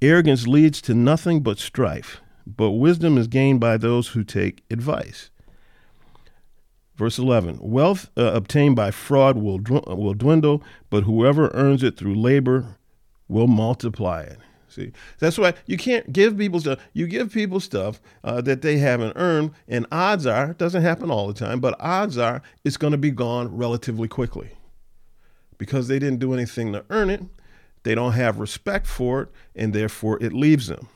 Arrogance 0.00 0.46
leads 0.46 0.82
to 0.82 0.94
nothing 0.94 1.42
but 1.42 1.58
strife, 1.58 2.20
but 2.46 2.72
wisdom 2.72 3.16
is 3.16 3.26
gained 3.26 3.60
by 3.60 3.76
those 3.76 4.08
who 4.08 4.24
take 4.24 4.62
advice. 4.70 5.30
Verse 6.96 7.18
11 7.18 7.58
Wealth 7.60 8.10
uh, 8.16 8.32
obtained 8.32 8.76
by 8.76 8.90
fraud 8.90 9.36
will, 9.36 9.58
will 9.58 10.14
dwindle, 10.14 10.62
but 10.90 11.04
whoever 11.04 11.50
earns 11.54 11.82
it 11.82 11.96
through 11.96 12.14
labor 12.14 12.76
will 13.28 13.46
multiply 13.46 14.22
it. 14.22 14.38
See, 14.74 14.90
that's 15.20 15.38
why 15.38 15.54
you 15.66 15.76
can't 15.76 16.12
give 16.12 16.36
people 16.36 16.58
stuff. 16.58 16.80
You 16.92 17.06
give 17.06 17.32
people 17.32 17.60
stuff 17.60 18.00
uh, 18.24 18.40
that 18.40 18.62
they 18.62 18.78
haven't 18.78 19.12
earned, 19.14 19.52
and 19.68 19.86
odds 19.92 20.26
are, 20.26 20.50
it 20.50 20.58
doesn't 20.58 20.82
happen 20.82 21.12
all 21.12 21.28
the 21.28 21.34
time, 21.34 21.60
but 21.60 21.76
odds 21.78 22.18
are 22.18 22.42
it's 22.64 22.76
going 22.76 22.90
to 22.90 22.98
be 22.98 23.12
gone 23.12 23.56
relatively 23.56 24.08
quickly 24.08 24.50
because 25.58 25.86
they 25.86 26.00
didn't 26.00 26.18
do 26.18 26.34
anything 26.34 26.72
to 26.72 26.84
earn 26.90 27.08
it. 27.08 27.22
They 27.84 27.94
don't 27.94 28.14
have 28.14 28.40
respect 28.40 28.88
for 28.88 29.22
it, 29.22 29.28
and 29.54 29.72
therefore 29.72 30.20
it 30.20 30.32
leaves 30.32 30.66
them. 30.66 30.88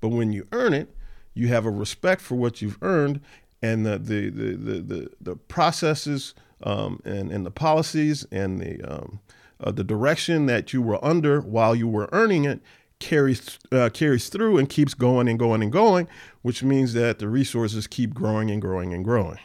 But 0.00 0.08
when 0.08 0.32
you 0.32 0.48
earn 0.50 0.74
it, 0.74 0.92
you 1.32 1.46
have 1.46 1.64
a 1.64 1.70
respect 1.70 2.20
for 2.20 2.34
what 2.34 2.60
you've 2.60 2.78
earned, 2.82 3.20
and 3.62 3.86
the 3.86 3.98
the 3.98 4.30
the 4.30 4.56
the 4.56 4.80
the, 4.80 5.10
the 5.20 5.36
processes 5.36 6.34
um, 6.64 7.00
and 7.04 7.30
and 7.30 7.46
the 7.46 7.52
policies 7.52 8.26
and 8.32 8.60
the 8.60 8.82
um, 8.82 9.20
uh, 9.60 9.70
the 9.70 9.84
direction 9.84 10.46
that 10.46 10.72
you 10.72 10.82
were 10.82 11.02
under 11.04 11.40
while 11.40 11.76
you 11.76 11.86
were 11.86 12.08
earning 12.10 12.44
it 12.44 12.60
carries 13.00 13.58
uh, 13.72 13.90
carries 13.92 14.28
through 14.28 14.58
and 14.58 14.68
keeps 14.68 14.94
going 14.94 15.28
and 15.28 15.38
going 15.38 15.62
and 15.62 15.72
going, 15.72 16.08
which 16.42 16.62
means 16.62 16.92
that 16.94 17.18
the 17.18 17.28
resources 17.28 17.86
keep 17.86 18.14
growing 18.14 18.50
and 18.50 18.60
growing 18.60 18.92
and 18.92 19.04
growing. 19.04 19.38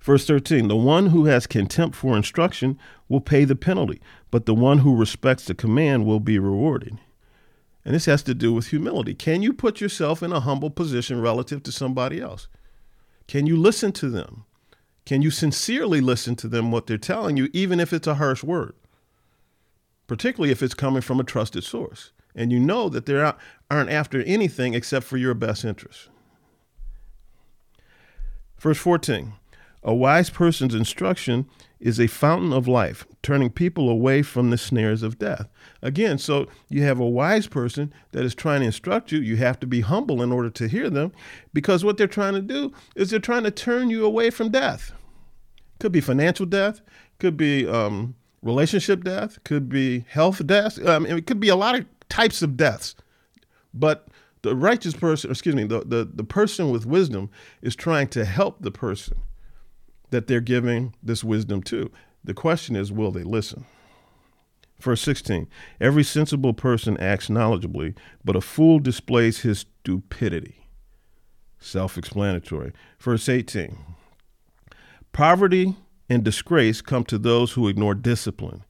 Verse 0.00 0.26
13 0.26 0.68
The 0.68 0.76
one 0.76 1.08
who 1.08 1.26
has 1.26 1.46
contempt 1.46 1.96
for 1.96 2.16
instruction 2.16 2.78
will 3.08 3.20
pay 3.20 3.44
the 3.44 3.56
penalty, 3.56 4.00
but 4.30 4.46
the 4.46 4.54
one 4.54 4.78
who 4.78 4.96
respects 4.96 5.44
the 5.44 5.54
command 5.54 6.06
will 6.06 6.20
be 6.20 6.38
rewarded. 6.38 6.98
And 7.84 7.94
this 7.94 8.06
has 8.06 8.22
to 8.24 8.34
do 8.34 8.52
with 8.52 8.68
humility. 8.68 9.14
Can 9.14 9.42
you 9.42 9.52
put 9.52 9.80
yourself 9.80 10.22
in 10.22 10.32
a 10.32 10.40
humble 10.40 10.70
position 10.70 11.20
relative 11.20 11.62
to 11.62 11.72
somebody 11.72 12.20
else? 12.20 12.48
Can 13.26 13.46
you 13.46 13.56
listen 13.56 13.92
to 13.92 14.10
them? 14.10 14.44
Can 15.06 15.22
you 15.22 15.30
sincerely 15.30 16.00
listen 16.00 16.36
to 16.36 16.48
them, 16.48 16.70
what 16.70 16.86
they're 16.86 16.98
telling 16.98 17.38
you, 17.38 17.48
even 17.52 17.80
if 17.80 17.92
it's 17.92 18.06
a 18.06 18.16
harsh 18.16 18.44
word? 18.44 18.74
Particularly 20.08 20.50
if 20.50 20.62
it's 20.62 20.74
coming 20.74 21.02
from 21.02 21.20
a 21.20 21.24
trusted 21.24 21.62
source 21.62 22.10
and 22.34 22.50
you 22.50 22.58
know 22.58 22.88
that 22.88 23.06
they 23.06 23.32
aren't 23.70 23.90
after 23.90 24.22
anything 24.22 24.74
except 24.74 25.06
for 25.06 25.16
your 25.16 25.34
best 25.34 25.64
interest. 25.64 26.08
Verse 28.58 28.78
14 28.78 29.34
A 29.82 29.94
wise 29.94 30.30
person's 30.30 30.74
instruction 30.74 31.46
is 31.80 32.00
a 32.00 32.06
fountain 32.08 32.52
of 32.52 32.66
life, 32.66 33.06
turning 33.22 33.50
people 33.50 33.88
away 33.88 34.22
from 34.22 34.50
the 34.50 34.58
snares 34.58 35.02
of 35.02 35.18
death. 35.18 35.48
Again, 35.80 36.18
so 36.18 36.48
you 36.68 36.82
have 36.82 36.98
a 36.98 37.08
wise 37.08 37.46
person 37.46 37.92
that 38.10 38.24
is 38.24 38.34
trying 38.34 38.60
to 38.60 38.66
instruct 38.66 39.12
you. 39.12 39.20
You 39.20 39.36
have 39.36 39.60
to 39.60 39.66
be 39.66 39.82
humble 39.82 40.22
in 40.22 40.32
order 40.32 40.50
to 40.50 40.68
hear 40.68 40.90
them 40.90 41.12
because 41.52 41.84
what 41.84 41.96
they're 41.96 42.08
trying 42.08 42.34
to 42.34 42.42
do 42.42 42.72
is 42.96 43.10
they're 43.10 43.20
trying 43.20 43.44
to 43.44 43.50
turn 43.50 43.90
you 43.90 44.04
away 44.04 44.30
from 44.30 44.50
death. 44.50 44.92
Could 45.78 45.92
be 45.92 46.00
financial 46.00 46.46
death, 46.46 46.80
could 47.20 47.36
be 47.36 47.66
um, 47.66 48.16
relationship 48.42 49.04
death, 49.04 49.42
could 49.44 49.68
be 49.68 50.04
health 50.08 50.46
death. 50.46 50.78
It 50.78 51.26
could 51.26 51.40
be 51.40 51.48
a 51.48 51.56
lot 51.56 51.78
of 51.78 51.86
types 52.08 52.42
of 52.42 52.56
deaths. 52.56 52.94
But 53.74 54.08
the 54.42 54.54
righteous 54.54 54.94
person, 54.94 55.30
excuse 55.30 55.54
me, 55.54 55.64
the, 55.64 55.80
the, 55.80 56.08
the 56.12 56.24
person 56.24 56.70
with 56.70 56.86
wisdom 56.86 57.30
is 57.62 57.76
trying 57.76 58.08
to 58.08 58.24
help 58.24 58.62
the 58.62 58.70
person 58.70 59.18
that 60.10 60.26
they're 60.26 60.40
giving 60.40 60.94
this 61.02 61.22
wisdom 61.22 61.62
to. 61.64 61.90
The 62.24 62.34
question 62.34 62.76
is, 62.76 62.92
will 62.92 63.10
they 63.10 63.22
listen? 63.22 63.66
Verse 64.80 65.00
16 65.02 65.48
Every 65.80 66.04
sensible 66.04 66.52
person 66.52 66.96
acts 66.98 67.28
knowledgeably, 67.28 67.96
but 68.24 68.36
a 68.36 68.40
fool 68.40 68.78
displays 68.78 69.40
his 69.40 69.60
stupidity. 69.60 70.66
Self 71.58 71.98
explanatory. 71.98 72.72
Verse 73.00 73.28
18 73.28 73.76
Poverty 75.12 75.74
and 76.08 76.24
disgrace 76.24 76.80
come 76.80 77.04
to 77.04 77.18
those 77.18 77.52
who 77.52 77.68
ignore 77.68 77.94
discipline, 77.94 78.64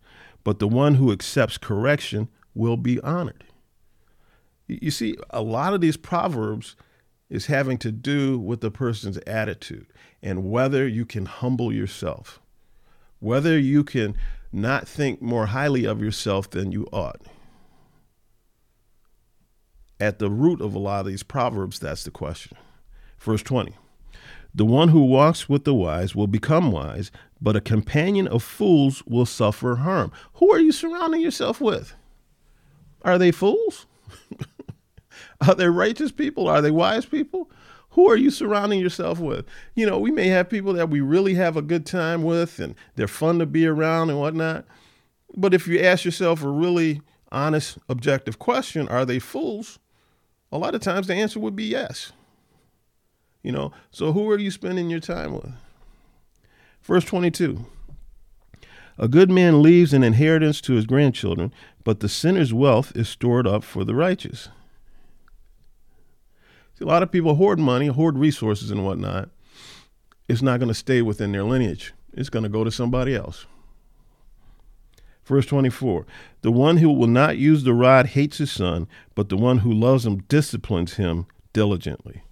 but 0.45 0.59
the 0.59 0.69
one 0.69 0.97
who 0.97 1.13
accepts 1.13 1.59
correction 1.59 2.29
will 2.55 2.77
be 2.77 3.01
honored. 3.01 3.45
You 4.67 4.91
see, 4.91 5.17
a 5.31 5.41
lot 5.41 5.73
of 5.73 5.81
these 5.81 5.97
proverbs 5.97 6.77
is 7.31 7.47
having 7.47 7.79
to 7.79 7.93
do 7.93 8.39
with 8.39 8.61
the 8.61 8.71
person's 8.71 9.19
attitude 9.19 9.87
and 10.23 10.51
whether 10.51 10.87
you 10.87 11.05
can 11.05 11.27
humble 11.27 11.73
yourself, 11.73 12.41
whether 13.21 13.59
you 13.59 13.85
can 13.85 14.15
not 14.53 14.89
think 14.89 15.21
more 15.21 15.47
highly 15.47 15.85
of 15.85 16.01
yourself 16.01 16.51
than 16.51 16.73
you 16.73 16.87
ought. 16.93 17.21
At 20.01 20.19
the 20.19 20.31
root 20.31 20.61
of 20.61 20.75
a 20.75 20.79
lot 20.79 21.01
of 21.01 21.07
these 21.07 21.23
proverbs, 21.23 21.79
that's 21.79 22.05
the 22.05 22.11
question. 22.11 22.57
Verse 23.19 23.43
20 23.43 23.75
The 24.55 24.65
one 24.65 24.89
who 24.89 25.05
walks 25.05 25.49
with 25.49 25.65
the 25.65 25.75
wise 25.75 26.15
will 26.15 26.29
become 26.29 26.71
wise, 26.71 27.11
but 27.41 27.57
a 27.57 27.61
companion 27.61 28.27
of 28.27 28.43
fools 28.43 29.03
will 29.07 29.27
suffer 29.27 29.77
harm. 29.77 30.13
Who 30.35 30.53
are 30.53 30.59
you 30.59 30.73
surrounding 30.73 31.21
yourself 31.21 31.61
with? 31.61 31.95
Are 33.03 33.19
they 33.19 33.31
fools? 33.31 33.87
are 35.47 35.55
they 35.55 35.69
righteous 35.69 36.13
people? 36.13 36.49
Are 36.49 36.61
they 36.61 36.71
wise 36.71 37.07
people? 37.07 37.51
Who 37.91 38.11
are 38.11 38.17
you 38.17 38.31
surrounding 38.31 38.81
yourself 38.81 39.19
with? 39.19 39.47
You 39.75 39.87
know, 39.87 39.99
we 39.99 40.11
may 40.11 40.29
have 40.29 40.51
people 40.51 40.73
that 40.75 40.91
we 40.91 41.01
really 41.01 41.35
have 41.35 41.57
a 41.57 41.63
good 41.63 41.87
time 41.87 42.23
with 42.23 42.59
and 42.59 42.75
they're 42.97 43.09
fun 43.09 43.39
to 43.39 43.47
be 43.47 43.67
around 43.67 44.11
and 44.11 44.19
whatnot. 44.19 44.65
But 45.37 45.55
if 45.55 45.67
you 45.67 45.81
ask 45.81 46.05
yourself 46.05 46.43
a 46.43 46.49
really 46.49 47.03
honest, 47.31 47.79
objective 47.89 48.39
question, 48.39 48.89
are 48.89 49.05
they 49.05 49.19
fools? 49.19 49.79
A 50.51 50.59
lot 50.59 50.75
of 50.75 50.81
times 50.81 51.07
the 51.07 51.15
answer 51.15 51.41
would 51.41 51.57
be 51.57 51.65
yes. 51.65 52.13
You 53.43 53.53
know, 53.53 53.73
so 53.91 54.13
who 54.13 54.29
are 54.31 54.39
you 54.39 54.51
spending 54.51 54.91
your 54.91 55.01
time 55.01 55.35
with? 55.35 55.53
Verse 56.89 57.05
22 57.05 57.67
A 58.97 59.09
good 59.09 59.31
man 59.31 59.61
leaves 59.63 59.93
an 59.93 60.03
inheritance 60.03 60.63
to 60.63 60.73
his 60.73 60.87
grandchildren, 60.87 61.53
but 61.85 62.01
the 62.01 62.09
sinner's 62.09 62.55
wealth 62.55 62.97
is 62.97 63.11
stored 63.11 63.47
up 63.47 63.63
for 63.63 63.85
the 63.85 63.95
righteous. 63.95 64.49
See, 66.79 66.85
a 66.85 66.89
lot 66.89 67.03
of 67.03 67.13
people 67.13 67.35
hoard 67.35 67.59
money, 67.59 67.89
hoard 67.89 68.19
resources, 68.19 68.71
and 68.71 68.87
whatnot. 68.87 69.29
It's 70.29 70.41
not 70.41 70.61
going 70.61 70.69
to 70.69 70.75
stay 70.75 71.03
within 71.03 71.33
their 71.33 71.45
lineage, 71.45 71.93
it's 72.15 72.31
going 72.31 72.45
to 72.45 72.49
go 72.49 72.65
to 72.65 72.71
somebody 72.71 73.15
else. 73.15 73.45
Verse 75.27 75.45
24 75.45 76.07
The 76.41 76.51
one 76.51 76.79
who 76.79 76.91
will 76.91 77.07
not 77.07 77.37
use 77.37 77.65
the 77.65 77.75
rod 77.75 78.07
hates 78.07 78.39
his 78.39 78.51
son, 78.51 78.89
but 79.15 79.29
the 79.29 79.37
one 79.37 79.59
who 79.59 79.71
loves 79.71 80.07
him 80.07 80.21
disciplines 80.23 80.95
him 80.95 81.27
diligently. 81.53 82.23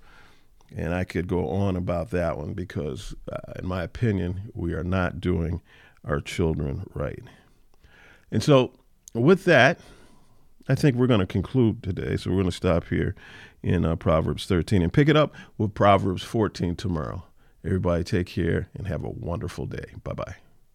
And 0.77 0.95
I 0.95 1.05
could 1.05 1.27
go 1.27 1.49
on 1.49 1.75
about 1.75 2.11
that 2.11 2.37
one 2.37 2.53
because, 2.53 3.15
uh, 3.33 3.55
in 3.59 3.67
my 3.67 3.83
opinion, 3.83 4.51
we 4.53 4.75
are 4.75 4.85
not 4.85 5.21
doing 5.21 5.63
our 6.05 6.21
children 6.21 6.89
right. 6.95 7.23
And 8.31 8.43
so, 8.43 8.73
with 9.15 9.45
that, 9.47 9.81
I 10.69 10.75
think 10.75 10.97
we're 10.97 11.07
going 11.07 11.21
to 11.21 11.27
conclude 11.27 11.83
today. 11.83 12.19
So, 12.19 12.31
we're 12.31 12.37
going 12.37 12.51
to 12.51 12.53
stop 12.53 12.89
here 12.89 13.15
in 13.63 13.87
uh, 13.87 13.97
Proverbs 13.97 14.45
13 14.45 14.83
and 14.83 14.93
pick 14.93 15.09
it 15.09 15.17
up 15.17 15.35
with 15.57 15.73
Proverbs 15.73 16.23
14 16.23 16.77
tomorrow. 16.77 17.25
Everybody 17.65 18.05
take 18.05 18.27
care 18.27 18.69
and 18.75 18.87
have 18.87 19.03
a 19.03 19.11
wonderful 19.11 19.65
day. 19.65 19.95
Bye 20.05 20.13
bye. 20.13 20.37